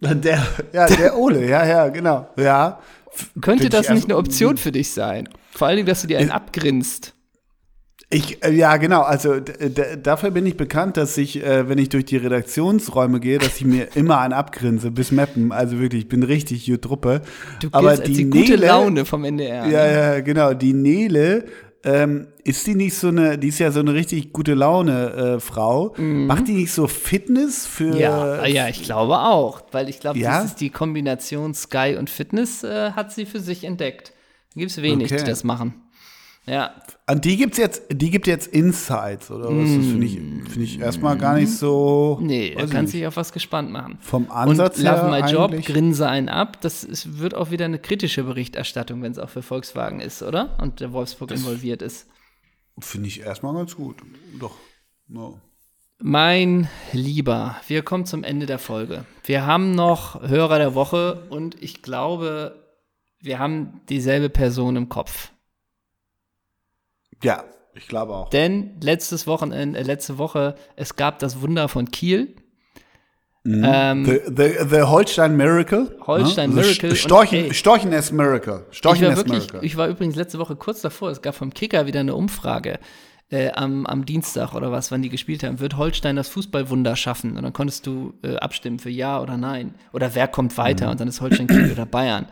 [0.00, 2.28] Der, ja, der Ole, ja, ja, genau.
[2.36, 2.78] Ja.
[3.40, 5.30] Könnte das nicht eine Option für dich sein?
[5.50, 7.14] Vor allen Dingen, dass du dir einen abgrinst.
[8.10, 9.00] Ich, äh, ja, genau.
[9.00, 13.56] Also dafür bin ich bekannt, dass ich, äh, wenn ich durch die Redaktionsräume gehe, dass
[13.56, 15.50] ich mir immer einen abgrinse bis Meppen.
[15.50, 17.22] Also wirklich, ich bin richtig gut Truppe.
[17.60, 19.66] Du Aber die, die gute Nele, Laune vom NDR.
[19.66, 19.92] Ja, ne?
[19.92, 20.52] ja, genau.
[20.52, 21.46] Die Nele
[21.84, 25.94] ähm, ist die nicht so eine, die ist ja so eine richtig gute Laune-Frau.
[25.94, 26.26] Äh, mhm.
[26.26, 27.96] Macht die nicht so Fitness für.
[27.96, 29.62] Ja, ja ich glaube auch.
[29.70, 30.38] Weil ich glaube, ja?
[30.38, 34.12] das ist die Kombination Sky und Fitness äh, hat sie für sich entdeckt.
[34.54, 35.22] Da gibt es wenig, okay.
[35.22, 35.74] die das machen.
[36.48, 36.74] Ja.
[37.06, 39.68] An die gibt's jetzt, die gibt jetzt Insights, oder was?
[39.68, 42.18] Das finde ich, find ich erstmal gar nicht so.
[42.20, 43.98] Nee, da kannst du dich auf was gespannt machen.
[44.00, 45.02] Vom Ansatz Und her.
[45.02, 46.60] Love My Job, grinse einen ab.
[46.60, 50.56] Das ist, wird auch wieder eine kritische Berichterstattung, wenn es auch für Volkswagen ist, oder?
[50.60, 52.08] Und der Wolfsburg das involviert ist.
[52.78, 53.96] Finde ich erstmal ganz gut.
[54.38, 54.54] Doch.
[55.06, 55.40] No.
[56.00, 59.04] Mein Lieber, wir kommen zum Ende der Folge.
[59.24, 62.54] Wir haben noch Hörer der Woche und ich glaube,
[63.20, 65.32] wir haben dieselbe Person im Kopf.
[67.22, 67.44] Ja,
[67.74, 68.30] ich glaube auch.
[68.30, 72.34] Denn letztes Wochenende, äh, letzte Woche, es gab das Wunder von Kiel.
[73.44, 73.64] Mhm.
[73.64, 75.96] Ähm, the, the, the, Holstein Miracle.
[76.06, 76.56] Holstein ja?
[76.56, 76.94] Miracle.
[76.96, 78.66] Storchen, und, ey, Storchen S Miracle.
[78.70, 79.64] Storchen ich war, wirklich, Miracle.
[79.64, 82.78] ich war übrigens letzte Woche kurz davor, es gab vom Kicker wieder eine Umfrage.
[83.30, 87.36] Äh, am, am Dienstag oder was, wann die gespielt haben, wird Holstein das Fußballwunder schaffen?
[87.36, 89.74] Und dann konntest du äh, abstimmen für Ja oder Nein.
[89.92, 90.86] Oder wer kommt weiter?
[90.86, 90.90] Mhm.
[90.92, 92.26] Und dann ist Holstein Kiel oder Bayern.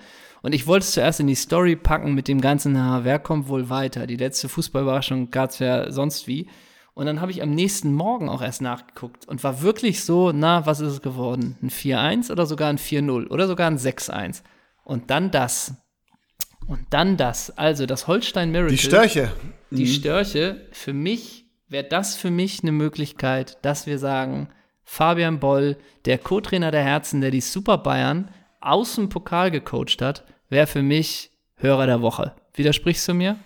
[0.46, 3.48] Und ich wollte es zuerst in die Story packen mit dem ganzen, na, wer kommt
[3.48, 4.06] wohl weiter?
[4.06, 6.46] Die letzte Fußballüberraschung gab es ja sonst wie.
[6.94, 10.64] Und dann habe ich am nächsten Morgen auch erst nachgeguckt und war wirklich so, na,
[10.64, 11.58] was ist es geworden?
[11.62, 14.44] Ein 4-1 oder sogar ein 4-0 oder sogar ein 6-1.
[14.84, 15.74] Und dann das.
[16.68, 17.50] Und dann das.
[17.58, 18.70] Also das Holstein Miracle.
[18.70, 19.32] Die Störche.
[19.72, 19.88] Die mhm.
[19.88, 20.68] Störche.
[20.70, 24.48] Für mich wäre das für mich eine Möglichkeit, dass wir sagen,
[24.84, 28.30] Fabian Boll, der Co-Trainer der Herzen, der die Super Bayern
[28.60, 32.34] aus dem Pokal gecoacht hat, wäre für mich Hörer der Woche.
[32.54, 33.36] Widersprichst du mir?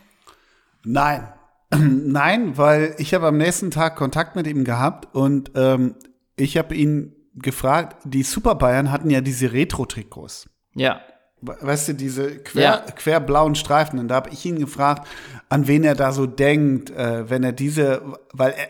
[0.85, 1.29] Nein.
[1.71, 5.95] Nein, weil ich habe am nächsten Tag Kontakt mit ihm gehabt und ähm,
[6.37, 10.49] ich habe ihn gefragt, die Super Bayern hatten ja diese Retro-Trikots.
[10.75, 11.01] Ja.
[11.43, 12.77] Weißt du, diese quer, ja.
[12.79, 13.99] querblauen Streifen.
[13.99, 15.09] Und da habe ich ihn gefragt,
[15.49, 18.69] an wen er da so denkt, äh, wenn er diese, weil er,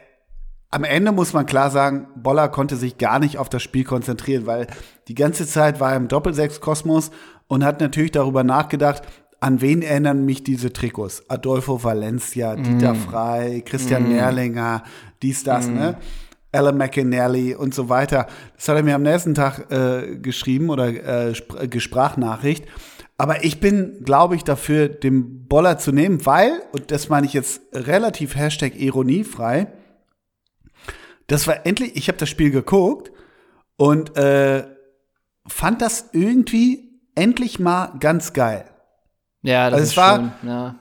[0.70, 4.46] am Ende muss man klar sagen, Boller konnte sich gar nicht auf das Spiel konzentrieren,
[4.46, 4.68] weil
[5.08, 7.10] die ganze Zeit war er im Doppelsechs-Kosmos
[7.50, 9.02] und hat natürlich darüber nachgedacht,
[9.40, 11.24] an wen erinnern mich diese Trikots?
[11.28, 12.62] Adolfo Valencia, mm.
[12.62, 14.12] Dieter Frey, Christian mm.
[14.12, 14.84] Nerlinger,
[15.20, 15.74] dies, das, mm.
[15.74, 15.96] ne?
[16.52, 18.28] Alan McInerney und so weiter.
[18.54, 22.66] Das hat er mir am nächsten Tag äh, geschrieben oder äh, äh, Gesprachnachricht.
[23.18, 27.32] Aber ich bin, glaube ich, dafür, den Boller zu nehmen, weil, und das meine ich
[27.32, 29.66] jetzt relativ Hashtag ironiefrei,
[31.26, 33.10] das war endlich, ich habe das Spiel geguckt
[33.76, 34.64] und äh,
[35.48, 36.89] fand das irgendwie
[37.20, 38.64] endlich mal ganz geil.
[39.42, 40.74] Ja, das also ist es war schön, ja.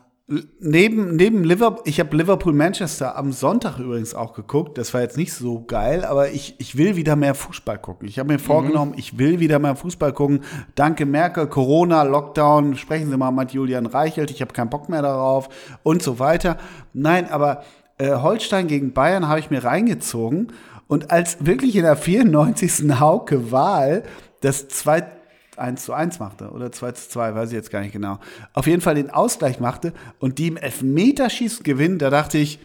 [0.60, 4.78] Neben, neben Liverpool, ich habe Liverpool Manchester am Sonntag übrigens auch geguckt.
[4.78, 8.08] Das war jetzt nicht so geil, aber ich, ich will wieder mehr Fußball gucken.
[8.08, 9.00] Ich habe mir vorgenommen, mhm.
[9.00, 10.42] ich will wieder mehr Fußball gucken.
[10.76, 15.02] Danke Merkel, Corona, Lockdown, sprechen Sie mal mit Julian Reichelt, ich habe keinen Bock mehr
[15.02, 15.50] darauf
[15.82, 16.58] und so weiter.
[16.94, 17.64] Nein, aber
[17.98, 20.54] äh, Holstein gegen Bayern habe ich mir reingezogen
[20.88, 23.00] und als wirklich in der 94.
[23.00, 24.04] Hauke Wahl
[24.42, 25.19] das 2
[25.60, 28.20] 1 zu 1 machte oder 2 zu 2, weiß ich jetzt gar nicht genau.
[28.54, 32.60] Auf jeden Fall den Ausgleich machte und die im Elfmeterschießen gewinnen, da dachte ich,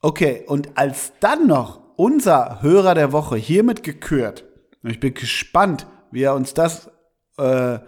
[0.00, 4.44] okay, und als dann noch unser Hörer der Woche hiermit gekürt,
[4.82, 6.90] ich bin gespannt, wie er uns das,
[7.38, 7.78] äh,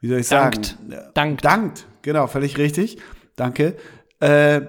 [0.00, 0.66] wie soll ich dankt.
[0.66, 1.12] sagen?
[1.14, 1.44] Dankt.
[1.44, 2.98] Dankt, genau, völlig richtig.
[3.36, 3.76] Danke.
[4.20, 4.62] Äh,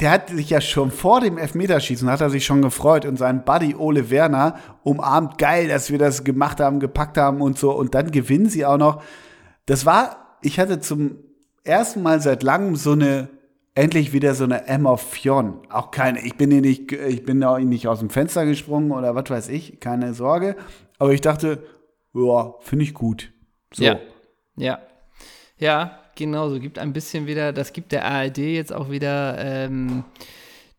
[0.00, 3.44] der hat sich ja schon vor dem Elfmeterschießen, hat er sich schon gefreut und sein
[3.44, 7.72] Buddy Ole Werner umarmt, geil, dass wir das gemacht haben, gepackt haben und so.
[7.72, 9.02] Und dann gewinnen sie auch noch.
[9.66, 11.18] das war, ich hatte zum
[11.64, 13.28] ersten Mal seit langem so eine,
[13.74, 15.60] endlich wieder so eine Emma Fionn.
[15.68, 19.14] Auch keine, ich bin hier nicht, ich bin da nicht aus dem Fenster gesprungen oder
[19.14, 20.56] was weiß ich, keine Sorge.
[20.98, 21.62] Aber ich dachte,
[22.14, 23.32] ja, finde ich gut.
[23.72, 23.84] So.
[23.84, 23.98] Ja.
[24.56, 24.80] Ja.
[25.58, 26.60] Ja, genau so.
[26.60, 30.04] Gibt ein bisschen wieder, das gibt der ARD jetzt auch wieder ähm,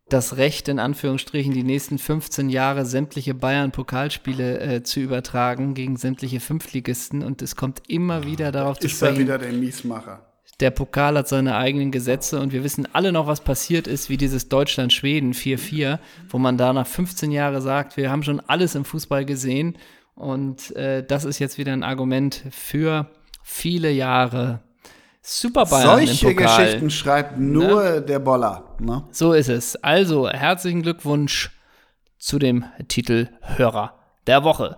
[0.08, 6.39] das Recht, in Anführungsstrichen, die nächsten 15 Jahre sämtliche Bayern-Pokalspiele äh, zu übertragen gegen sämtliche
[6.39, 7.24] Fünftligisten.
[7.24, 9.24] Und es kommt immer wieder darauf zu Ist da sprechen.
[9.24, 10.26] wieder der Miesmacher.
[10.60, 14.18] Der Pokal hat seine eigenen Gesetze und wir wissen alle noch, was passiert ist, wie
[14.18, 15.98] dieses Deutschland-Schweden 4-4,
[16.30, 19.76] wo man da nach 15 Jahren sagt, wir haben schon alles im Fußball gesehen
[20.14, 23.10] und äh, das ist jetzt wieder ein Argument für
[23.42, 24.62] viele Jahre
[25.22, 26.66] Super Bayern Solche im Pokal.
[26.66, 28.76] Geschichten schreibt nur der Boller.
[28.80, 29.04] Ne?
[29.12, 29.76] So ist es.
[29.78, 31.52] Also, herzlichen Glückwunsch
[32.18, 33.94] zu dem Titel Hörer
[34.28, 34.78] der Woche.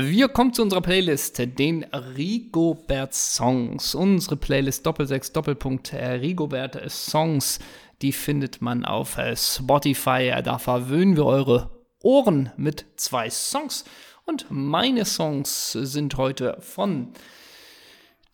[0.00, 3.94] Wir kommen zu unserer Playlist, den Rigobert Songs.
[3.94, 7.58] Unsere Playlist Doppelsechs Doppelpunkt äh, Rigobert Songs,
[8.02, 10.40] die findet man auf äh, Spotify.
[10.44, 11.70] Da verwöhnen wir eure
[12.02, 13.84] Ohren mit zwei Songs.
[14.24, 17.12] Und meine Songs sind heute von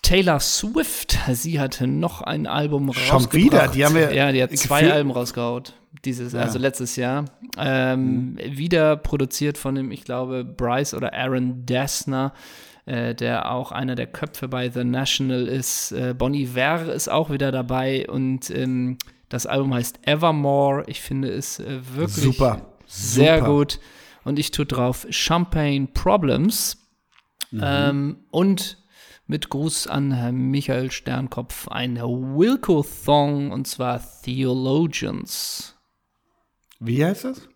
[0.02, 1.18] Taylor Swift.
[1.32, 3.34] Sie hat noch ein Album Schon rausgebracht.
[3.34, 3.68] wieder?
[3.68, 5.74] Die haben wir ja, die hat zwei Alben rausgehaut.
[6.04, 7.24] Dieses, also letztes Jahr.
[7.58, 12.32] Ähm, Wieder produziert von dem, ich glaube, Bryce oder Aaron Dessner,
[12.84, 15.90] äh, der auch einer der Köpfe bei The National ist.
[15.92, 20.84] Äh, Bon Iver ist auch wieder dabei und ähm, das Album heißt Evermore.
[20.86, 22.60] Ich finde es äh, wirklich Super.
[22.86, 23.50] sehr Super.
[23.50, 23.80] gut.
[24.22, 26.76] Und ich tue drauf Champagne Problems.
[27.58, 28.76] Ähm, und
[29.26, 35.74] mit Gruß an Herrn Michael Sternkopf ein Wilco-Thong und zwar Theologians.
[36.80, 37.48] Wie heißt das?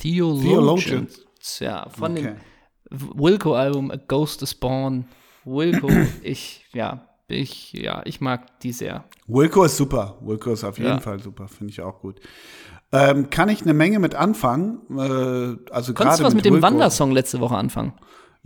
[0.00, 1.24] Theologians.
[1.60, 2.36] Ja, von Okay.
[2.90, 5.06] dem Wilco-Album A Ghost is Born.
[5.44, 5.88] Wilco,
[6.22, 9.04] ich, ja, ich, ja, ich mag die sehr.
[9.26, 10.18] Wilco ist super.
[10.22, 11.00] Wilco ist auf jeden Ja.
[11.00, 11.48] Fall super.
[11.48, 12.20] Finde ich auch gut.
[12.92, 14.80] Ähm, kann ich eine Menge mit anfangen?
[14.90, 16.66] Äh, also Konntest du was mit dem Wilco.
[16.66, 17.94] Wandersong letzte Woche anfangen?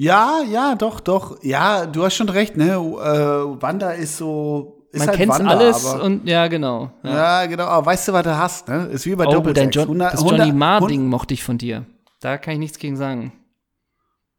[0.01, 1.43] Ja, ja, doch, doch.
[1.43, 2.75] Ja, du hast schon recht, ne?
[2.75, 4.87] Äh, Wander ist so.
[4.93, 6.93] Ist Man halt kennt alles aber, und ja, genau.
[7.03, 7.43] Ja.
[7.43, 7.65] Ja, genau.
[7.65, 8.87] Aber weißt du, was du hast, ne?
[8.87, 9.61] Ist wie bei Oh, Doppelsechs.
[9.61, 11.85] dein John, 100 das Johnny 100 Marr-Ding mochte ich von dir.
[12.21, 13.33] Da kann ich nichts gegen sagen.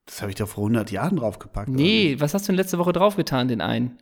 [0.05, 1.67] Das habe ich doch vor 100 Jahren draufgepackt.
[1.69, 3.99] Nee, was hast du denn letzte Woche draufgetan, den einen?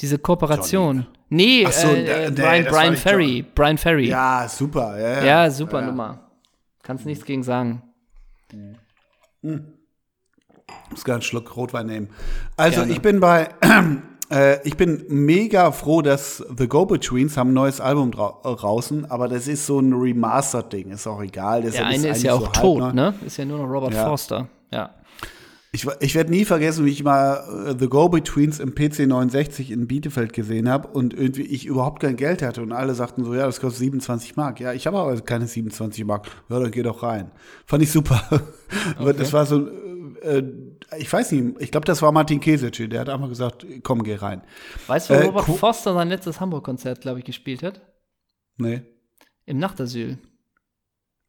[0.00, 1.06] Diese Kooperation.
[1.28, 3.44] Nee, Ach so, äh, nee, äh, nee, Brian, Brian Ferry.
[3.54, 4.08] Brian Ferry.
[4.08, 4.98] Ja, super.
[4.98, 5.50] Ja, ja.
[5.50, 5.86] Super Ja.
[5.88, 6.30] Nummer.
[6.82, 7.82] Kannst nichts gegen sagen.
[10.90, 12.08] Muss gerade einen Schluck Rotwein nehmen.
[12.56, 12.92] Also Gerne.
[12.92, 13.48] ich bin bei,
[14.30, 18.14] äh, ich bin mega froh, dass The Go-Betweens haben ein neues Album äh,
[18.54, 21.62] draußen, aber das ist so ein Remastered-Ding, ist auch egal.
[21.62, 23.14] Das Der eine ist eigentlich ja auch so tot, halb- ne?
[23.26, 24.06] Ist ja nur noch Robert Ja.
[24.06, 24.48] Forster.
[24.72, 24.90] Ja.
[25.72, 29.86] Ich, ich werde nie vergessen, wie ich mal äh, The Go-Betweens im PC 69 in
[29.86, 33.46] Bielefeld gesehen habe und irgendwie ich überhaupt kein Geld hatte und alle sagten so, ja,
[33.46, 34.58] das kostet 27 Mark.
[34.58, 36.26] Ja, ich habe aber keine 27 Mark.
[36.48, 37.30] Ja, dann geh doch rein.
[37.66, 38.20] Fand ich super.
[38.98, 39.68] Aber das war so,
[40.22, 40.42] äh,
[40.98, 44.14] ich weiß nicht, ich glaube, das war Martin Kesic, der hat einfach gesagt, komm, geh
[44.16, 44.42] rein.
[44.86, 47.80] Weißt du, wo Äh, Robert Forster sein letztes Hamburg-Konzert, glaube ich, gespielt hat?
[48.56, 48.82] Nee.
[49.46, 50.18] Im Nachtasyl.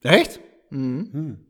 [0.03, 0.39] Echt?
[0.69, 1.45] Mhm.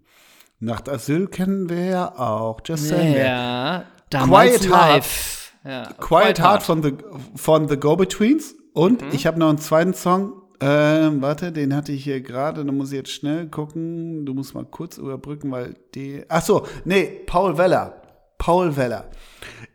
[0.59, 2.59] Nachtasyl kennen wir ja auch.
[2.65, 3.15] Just saying.
[3.15, 4.69] Ja, Quiet Heart.
[4.69, 5.53] live.
[5.63, 6.93] Ja, Quiet Heart von The,
[7.35, 8.55] von the Go-Betweens.
[8.73, 9.09] Und Mhm.
[9.11, 10.40] ich habe noch einen zweiten Song.
[10.62, 12.64] Ähm, warte, den hatte ich hier gerade.
[12.64, 14.26] Da muss ich jetzt schnell gucken.
[14.26, 16.24] Du musst mal kurz überbrücken, weil die.
[16.30, 18.01] Ach so, nee, Paul Weller.
[18.38, 19.05] Paul Weller.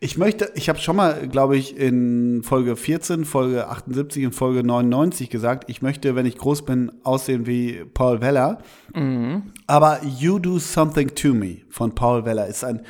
[0.01, 4.65] Ich möchte, ich habe schon mal, glaube ich, in Folge 14, Folge 78 und Folge
[4.65, 8.59] 99 gesagt, ich möchte, wenn ich groß bin, aussehen wie Paul Weller.
[8.93, 9.53] Mhm.
[9.69, 12.83] Aber You Do Something to Me von Paul Weller ist ein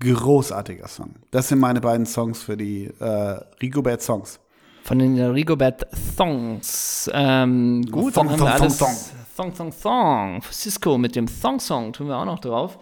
[0.00, 1.16] großartiger Song.
[1.30, 4.38] Das sind meine beiden Songs für die äh, Rigobert Songs.
[4.84, 7.10] Von den Rigobert Thongs.
[7.14, 8.78] Ähm, gut, Thong, dann haben Thong, wir Thong, alles.
[8.78, 9.14] Thong.
[9.34, 10.42] Thong, Thong, Thong.
[10.52, 12.78] Cisco mit dem Thong-Song tun wir auch noch drauf.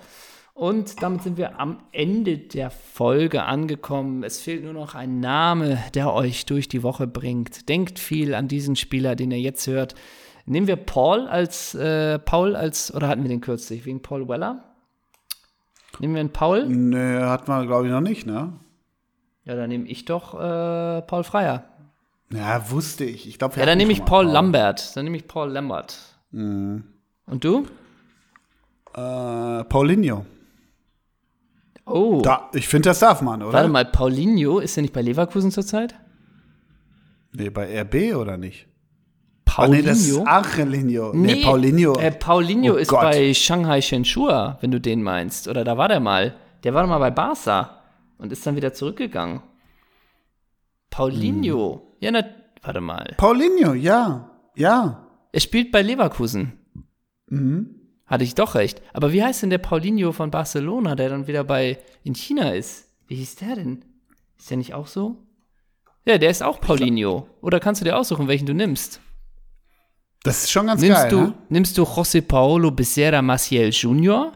[0.52, 4.24] Und damit sind wir am Ende der Folge angekommen.
[4.24, 7.68] Es fehlt nur noch ein Name, der euch durch die Woche bringt.
[7.68, 9.94] Denkt viel an diesen Spieler, den ihr jetzt hört.
[10.44, 14.64] Nehmen wir Paul als, äh, Paul als, oder hatten wir den kürzlich, wegen Paul Weller?
[16.00, 16.66] Nehmen wir einen Paul?
[16.66, 18.54] Nö, hat man, glaube ich, noch nicht, ne?
[19.44, 21.64] Ja, dann nehme ich doch äh, Paul Freier.
[22.32, 23.28] Ja, wusste ich.
[23.28, 24.96] Ich glaube, Ja, dann nehme ich Paul Lambert.
[24.96, 25.98] Dann nehme ich Paul Lambert.
[26.30, 26.84] Mhm.
[27.26, 27.66] Und du?
[28.94, 30.24] Äh, Paulinho.
[31.84, 33.52] Oh, Da, ich finde, das darf man, oder?
[33.52, 35.94] warte mal, Paulinho, ist er nicht bei Leverkusen zurzeit?
[37.32, 38.66] Nee, bei RB oder nicht?
[39.54, 39.82] Ah, nee, Paulinho?
[39.88, 41.12] das ist Angelino.
[41.14, 41.94] Nee, Paulinho.
[41.98, 43.00] Äh, Paulinho Oh ist Gott.
[43.02, 45.48] bei Shanghai Shenhua, wenn du den meinst.
[45.48, 46.34] Oder da war der mal.
[46.64, 47.82] Der war doch mal bei Barca
[48.18, 49.42] und ist dann wieder zurückgegangen.
[50.90, 51.82] Paulinho.
[52.02, 52.24] Ja, na,
[52.62, 53.14] warte mal.
[53.16, 54.28] Paulinho, ja.
[54.56, 55.06] Ja.
[55.30, 56.58] Er spielt bei Leverkusen.
[57.28, 57.76] Mhm.
[58.06, 58.82] Hatte ich doch recht.
[58.92, 62.88] Aber wie heißt denn der Paulinho von Barcelona, der dann wieder bei in China ist?
[63.06, 63.84] Wie hieß der denn?
[64.36, 65.16] Ist der nicht auch so?
[66.04, 67.28] Ja, der ist auch Paulinho.
[67.40, 69.00] Oder kannst du dir aussuchen, welchen du nimmst?
[70.24, 71.10] Das ist schon ganz Nimmst geil.
[71.10, 71.34] du, ne?
[71.50, 74.32] nimmst du José Paulo Becerra Maciel Jr.?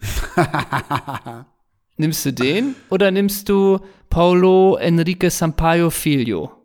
[1.96, 2.74] nimmst du den?
[2.90, 3.78] Oder nimmst du
[4.10, 6.55] Paulo Enrique Sampaio Filho?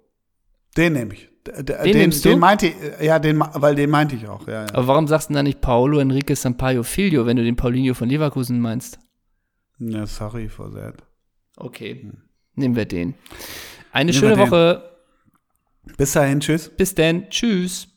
[0.77, 1.29] Den nehme ich.
[1.47, 2.29] D- d- Den nimmst du?
[2.29, 4.73] Den meinte ich, ja, den, weil den meinte ich auch, ja, ja.
[4.73, 8.09] Aber warum sagst du dann nicht Paulo Enrique Sampaio Filho, wenn du den Paulinho von
[8.09, 8.99] Leverkusen meinst?
[9.79, 10.95] ja sorry for that.
[11.57, 12.11] Okay,
[12.53, 13.15] nehmen wir den.
[13.91, 14.51] Eine Nehmen schöne den.
[14.51, 14.83] Woche.
[15.97, 16.69] Bis dahin, tschüss.
[16.69, 17.27] Bis dann.
[17.31, 17.87] Tschüss.